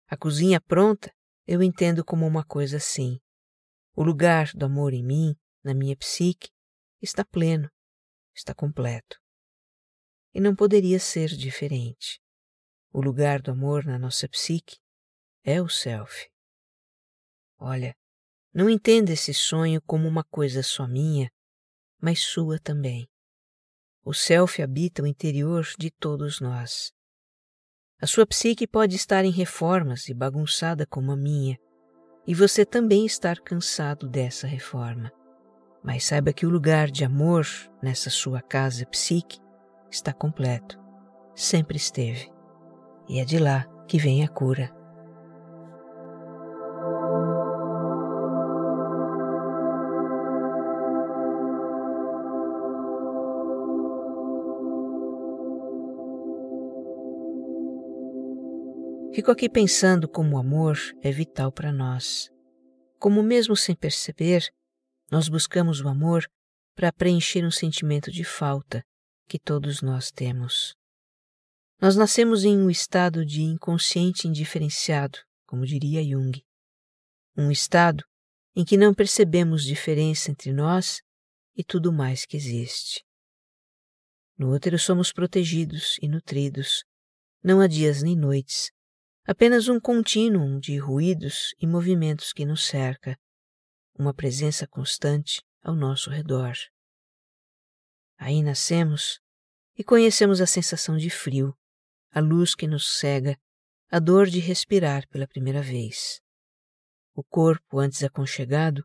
a 0.09 0.17
cozinha 0.17 0.61
pronta 0.61 1.13
eu 1.47 1.63
entendo 1.63 2.05
como 2.05 2.27
uma 2.27 2.45
coisa 2.45 2.77
assim, 2.77 3.19
o 3.95 4.03
lugar 4.03 4.51
do 4.55 4.67
amor 4.67 4.93
em 4.93 5.05
mim, 5.05 5.37
na 5.63 5.75
minha 5.75 5.97
psique, 5.97 6.51
está 7.01 7.25
pleno, 7.25 7.71
está 8.35 8.55
completo. 8.55 9.21
E 10.35 10.41
não 10.41 10.55
poderia 10.55 10.99
ser 10.99 11.29
diferente. 11.29 12.21
O 12.93 13.01
lugar 13.01 13.41
do 13.41 13.51
amor 13.51 13.85
na 13.85 13.99
nossa 13.99 14.29
psique 14.29 14.79
é 15.45 15.61
o 15.61 15.69
self. 15.69 16.29
Olha, 17.59 17.95
não 18.53 18.69
entenda 18.69 19.13
esse 19.13 19.33
sonho 19.33 19.81
como 19.83 20.07
uma 20.07 20.25
coisa 20.25 20.63
só 20.63 20.87
minha, 20.87 21.31
mas 22.01 22.21
sua 22.21 22.59
também. 22.59 23.09
O 24.05 24.13
self 24.13 24.61
habita 24.61 25.03
o 25.03 25.07
interior 25.07 25.67
de 25.79 25.91
todos 25.91 26.41
nós. 26.41 26.93
A 28.01 28.07
sua 28.07 28.27
psique 28.27 28.67
pode 28.67 28.97
estar 28.97 29.25
em 29.25 29.31
reformas 29.31 30.09
e 30.09 30.15
bagunçada 30.15 30.85
como 30.85 31.13
a 31.13 31.17
minha, 31.17 31.57
e 32.27 32.35
você 32.35 32.67
também 32.67 33.07
estar 33.07 33.41
cansado 33.41 34.09
dessa 34.09 34.47
reforma. 34.47 35.13
Mas 35.83 36.05
saiba 36.05 36.33
que 36.33 36.47
o 36.47 36.51
lugar 36.51 36.91
de 36.91 37.05
amor 37.05 37.47
nessa 37.83 38.09
sua 38.09 38.41
casa 38.41 38.87
psique 38.87 39.41
está 39.91 40.13
completo, 40.13 40.79
sempre 41.35 41.77
esteve, 41.77 42.31
e 43.09 43.19
é 43.19 43.25
de 43.25 43.39
lá 43.39 43.67
que 43.89 43.99
vem 43.99 44.25
a 44.25 44.29
cura. 44.29 44.73
Fico 59.15 59.31
aqui 59.31 59.47
pensando 59.47 60.09
como 60.09 60.37
o 60.37 60.39
amor 60.39 60.79
é 61.03 61.13
vital 61.13 61.53
para 61.53 61.71
nós. 61.71 62.31
Como, 62.99 63.23
mesmo 63.23 63.55
sem 63.55 63.75
perceber, 63.75 64.51
nós 65.13 65.29
buscamos 65.29 65.83
o 65.83 65.89
amor 65.89 66.27
para 66.75 66.91
preencher 66.91 67.45
um 67.45 67.51
sentimento 67.51 68.11
de 68.11 68.25
falta 68.25 68.83
que 69.29 69.39
todos 69.39 69.83
nós 69.83 70.11
temos. 70.11 70.75
Nós 71.79 71.95
nascemos 71.97 72.45
em 72.45 72.57
um 72.57 72.71
estado 72.71 73.23
de 73.23 73.43
inconsciente 73.43 74.27
indiferenciado, 74.27 75.19
como 75.47 75.67
diria 75.67 76.03
Jung. 76.03 76.43
Um 77.37 77.51
estado 77.51 78.03
em 78.57 78.65
que 78.65 78.79
não 78.79 78.95
percebemos 78.95 79.65
diferença 79.65 80.31
entre 80.31 80.51
nós 80.51 81.03
e 81.55 81.63
tudo 81.63 81.93
mais 81.93 82.25
que 82.25 82.39
existe. 82.39 83.05
No 84.39 84.55
útero 84.55 84.79
somos 84.79 85.13
protegidos 85.13 85.99
e 86.01 86.09
nutridos, 86.09 86.85
não 87.45 87.61
há 87.61 87.67
dias 87.67 88.03
nem 88.03 88.17
noites, 88.17 88.71
apenas 89.27 89.69
um 89.69 89.79
contínuo 89.79 90.59
de 90.59 90.79
ruídos 90.79 91.55
e 91.61 91.67
movimentos 91.67 92.33
que 92.33 92.47
nos 92.47 92.65
cerca, 92.65 93.15
uma 94.03 94.13
presença 94.13 94.67
constante 94.67 95.41
ao 95.63 95.77
nosso 95.77 96.11
redor. 96.11 96.55
Aí 98.19 98.43
nascemos 98.43 99.21
e 99.79 99.85
conhecemos 99.85 100.41
a 100.41 100.47
sensação 100.47 100.97
de 100.97 101.09
frio, 101.09 101.57
a 102.11 102.19
luz 102.19 102.55
que 102.55 102.67
nos 102.67 102.99
cega, 102.99 103.39
a 103.89 104.01
dor 104.01 104.27
de 104.27 104.41
respirar 104.41 105.09
pela 105.09 105.27
primeira 105.27 105.63
vez. 105.63 106.21
O 107.15 107.23
corpo, 107.23 107.79
antes 107.79 108.03
aconchegado, 108.03 108.85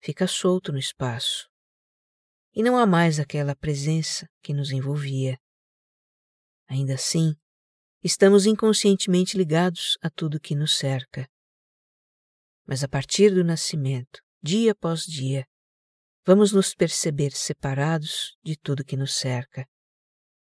fica 0.00 0.26
solto 0.26 0.72
no 0.72 0.78
espaço. 0.78 1.48
E 2.54 2.62
não 2.62 2.78
há 2.78 2.86
mais 2.86 3.20
aquela 3.20 3.54
presença 3.54 4.26
que 4.42 4.54
nos 4.54 4.70
envolvia. 4.70 5.38
Ainda 6.66 6.94
assim, 6.94 7.34
estamos 8.02 8.46
inconscientemente 8.46 9.36
ligados 9.36 9.98
a 10.00 10.08
tudo 10.08 10.40
que 10.40 10.54
nos 10.54 10.78
cerca. 10.78 11.28
Mas 12.64 12.82
a 12.82 12.88
partir 12.88 13.34
do 13.34 13.44
nascimento, 13.44 14.25
dia 14.42 14.72
após 14.72 15.04
dia, 15.04 15.46
vamos 16.24 16.52
nos 16.52 16.74
perceber 16.74 17.32
separados 17.32 18.36
de 18.42 18.56
tudo 18.56 18.84
que 18.84 18.96
nos 18.96 19.14
cerca 19.14 19.66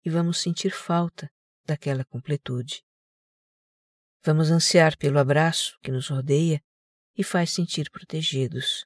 e 0.04 0.10
vamos 0.10 0.40
sentir 0.40 0.72
falta 0.72 1.30
daquela 1.66 2.04
completude. 2.06 2.84
Vamos 4.24 4.52
ansiar 4.52 4.98
pelo 4.98 5.20
abraço 5.20 5.78
que 5.82 5.92
nos 5.92 6.10
rodeia 6.10 6.62
e 7.18 7.24
faz 7.24 7.52
sentir 7.52 7.90
protegidos. 7.90 8.86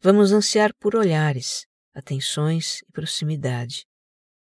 Vamos 0.00 0.32
ansiar 0.32 0.72
por 0.74 0.96
olhares, 0.96 1.66
atenções 1.92 2.80
e 2.82 2.92
proximidade, 2.92 3.86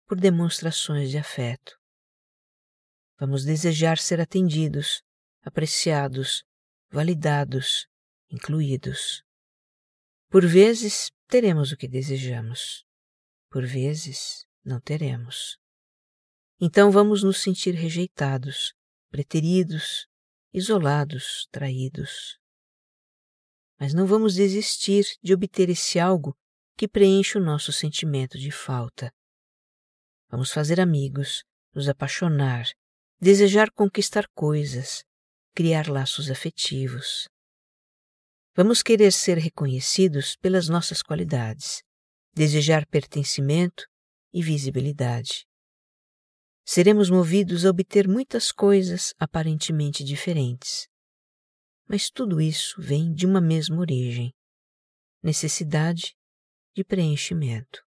por 0.07 0.19
demonstrações 0.19 1.11
de 1.11 1.19
afeto. 1.19 1.79
Vamos 3.19 3.45
desejar 3.45 3.99
ser 3.99 4.21
atendidos, 4.21 5.03
apreciados, 5.43 6.45
validados, 6.91 7.87
incluídos. 8.31 9.23
Por 10.33 10.47
vezes 10.47 11.11
teremos 11.29 11.73
o 11.73 11.77
que 11.77 11.87
desejamos, 11.87 12.87
por 13.51 13.67
vezes 13.67 14.47
não 14.65 14.81
teremos. 14.81 15.59
Então 16.59 16.91
vamos 16.91 17.23
nos 17.23 17.43
sentir 17.43 17.75
rejeitados, 17.75 18.73
preteridos, 19.11 20.07
isolados, 20.51 21.47
traídos. 21.51 22.39
Mas 23.79 23.93
não 23.93 24.07
vamos 24.07 24.35
desistir 24.35 25.05
de 25.23 25.35
obter 25.35 25.69
esse 25.69 26.01
algo 26.01 26.35
que 26.79 26.89
preenche 26.89 27.37
o 27.37 27.45
nosso 27.45 27.71
sentimento 27.71 28.39
de 28.39 28.51
falta. 28.51 29.13
Vamos 30.31 30.51
fazer 30.51 30.81
amigos, 30.81 31.45
nos 31.75 31.91
apaixonar, 31.91 32.65
desejar 33.21 33.71
conquistar 33.71 34.27
coisas, 34.35 35.05
criar 35.55 35.91
laços 35.91 36.31
afetivos. 36.31 37.29
Vamos 38.55 38.83
querer 38.83 39.13
ser 39.15 39.39
reconhecidos 39.39 40.37
pelas 40.37 40.69
nossas 40.69 41.03
qualidades, 41.03 41.83
desejar 42.35 42.85
pertencimento 42.87 43.87
e 44.31 44.43
visibilidade. 44.43 45.47
Seremos 46.63 47.09
movidos 47.09 47.65
a 47.65 47.71
obter 47.71 48.07
muitas 48.07 48.53
coisas 48.53 49.15
aparentemente 49.19 50.05
diferentes. 50.05 50.87
Mas 51.89 52.11
tudo 52.11 52.43
isso 52.43 52.79
vem 52.79 53.15
de 53.15 53.25
uma 53.25 53.41
mesma 53.41 53.79
origem: 53.79 54.35
necessidade 55.23 56.15
de 56.77 56.85
preenchimento. 56.85 57.83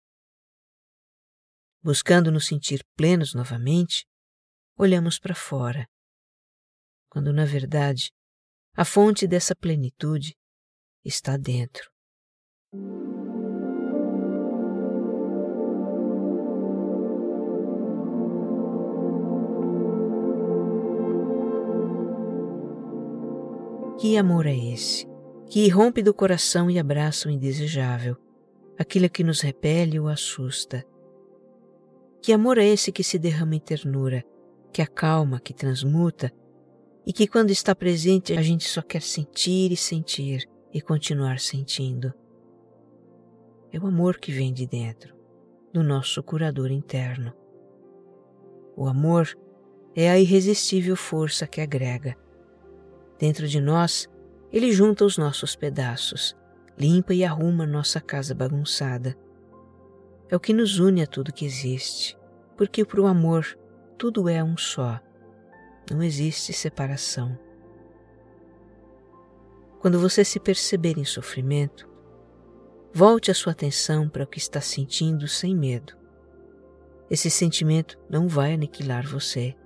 Buscando 1.82 2.30
nos 2.30 2.46
sentir 2.46 2.84
plenos 2.94 3.32
novamente, 3.32 4.06
olhamos 4.76 5.18
para 5.18 5.34
fora, 5.34 5.88
quando 7.08 7.32
na 7.32 7.46
verdade 7.46 8.12
a 8.74 8.84
fonte 8.84 9.26
dessa 9.26 9.56
plenitude 9.56 10.36
está 11.04 11.36
dentro. 11.36 11.90
Que 23.98 24.16
amor 24.16 24.46
é 24.46 24.56
esse? 24.56 25.06
Que 25.50 25.66
irrompe 25.66 26.02
do 26.02 26.14
coração 26.14 26.70
e 26.70 26.78
abraça 26.78 27.28
o 27.28 27.30
indesejável, 27.30 28.16
aquilo 28.78 29.10
que 29.10 29.22
nos 29.22 29.40
repele 29.40 30.00
ou 30.00 30.08
assusta. 30.08 30.84
Que 32.22 32.32
amor 32.32 32.56
é 32.56 32.64
esse 32.64 32.92
que 32.92 33.04
se 33.04 33.18
derrama 33.18 33.56
em 33.56 33.60
ternura, 33.60 34.24
que 34.72 34.80
acalma, 34.80 35.40
que 35.40 35.52
transmuta 35.52 36.32
e 37.06 37.12
que 37.12 37.26
quando 37.26 37.50
está 37.50 37.74
presente 37.74 38.32
a 38.34 38.42
gente 38.42 38.68
só 38.68 38.80
quer 38.80 39.02
sentir 39.02 39.72
e 39.72 39.76
sentir 39.76 40.48
e 40.72 40.80
continuar 40.80 41.38
sentindo? 41.40 42.12
É 43.72 43.78
o 43.78 43.86
amor 43.86 44.18
que 44.18 44.32
vem 44.32 44.52
de 44.52 44.66
dentro, 44.66 45.14
do 45.72 45.82
nosso 45.82 46.22
curador 46.22 46.70
interno. 46.70 47.32
O 48.76 48.86
amor 48.86 49.36
é 49.94 50.10
a 50.10 50.18
irresistível 50.18 50.96
força 50.96 51.46
que 51.46 51.60
agrega 51.60 52.16
Dentro 53.20 53.46
de 53.46 53.60
nós, 53.60 54.08
ele 54.50 54.72
junta 54.72 55.04
os 55.04 55.18
nossos 55.18 55.54
pedaços, 55.54 56.34
limpa 56.78 57.12
e 57.12 57.22
arruma 57.22 57.66
nossa 57.66 58.00
casa 58.00 58.34
bagunçada. 58.34 59.14
É 60.30 60.34
o 60.34 60.40
que 60.40 60.54
nos 60.54 60.78
une 60.78 61.02
a 61.02 61.06
tudo 61.06 61.32
que 61.32 61.44
existe, 61.44 62.18
porque 62.56 62.82
para 62.82 62.98
o 62.98 63.06
amor 63.06 63.58
tudo 63.98 64.26
é 64.26 64.42
um 64.42 64.56
só. 64.56 64.98
Não 65.90 66.02
existe 66.02 66.54
separação. 66.54 67.38
Quando 69.80 69.98
você 69.98 70.22
se 70.22 70.38
perceber 70.38 70.98
em 70.98 71.06
sofrimento, 71.06 71.88
volte 72.92 73.30
a 73.30 73.34
sua 73.34 73.52
atenção 73.52 74.10
para 74.10 74.24
o 74.24 74.26
que 74.26 74.38
está 74.38 74.60
sentindo 74.60 75.26
sem 75.26 75.56
medo. 75.56 75.96
Esse 77.10 77.30
sentimento 77.30 77.98
não 78.08 78.28
vai 78.28 78.52
aniquilar 78.52 79.06
você. 79.06 79.56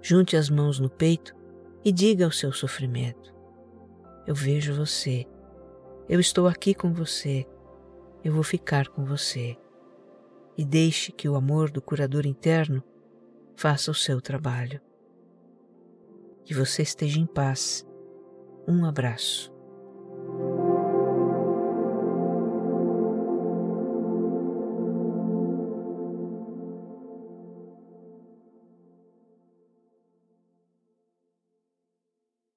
Junte 0.00 0.34
as 0.34 0.48
mãos 0.48 0.80
no 0.80 0.88
peito 0.88 1.36
e 1.84 1.92
diga 1.92 2.24
ao 2.24 2.32
seu 2.32 2.52
sofrimento: 2.52 3.34
Eu 4.26 4.34
vejo 4.34 4.74
você, 4.74 5.26
eu 6.08 6.18
estou 6.18 6.48
aqui 6.48 6.74
com 6.74 6.94
você, 6.94 7.46
eu 8.24 8.32
vou 8.32 8.42
ficar 8.42 8.88
com 8.88 9.04
você. 9.04 9.58
E 10.56 10.64
deixe 10.64 11.12
que 11.12 11.28
o 11.28 11.36
amor 11.36 11.70
do 11.70 11.82
curador 11.82 12.24
interno 12.26 12.82
faça 13.56 13.90
o 13.90 13.94
seu 13.94 14.22
trabalho. 14.22 14.80
Que 16.44 16.54
você 16.54 16.80
esteja 16.80 17.18
em 17.18 17.26
paz. 17.26 17.86
Um 18.66 18.84
abraço. 18.84 19.52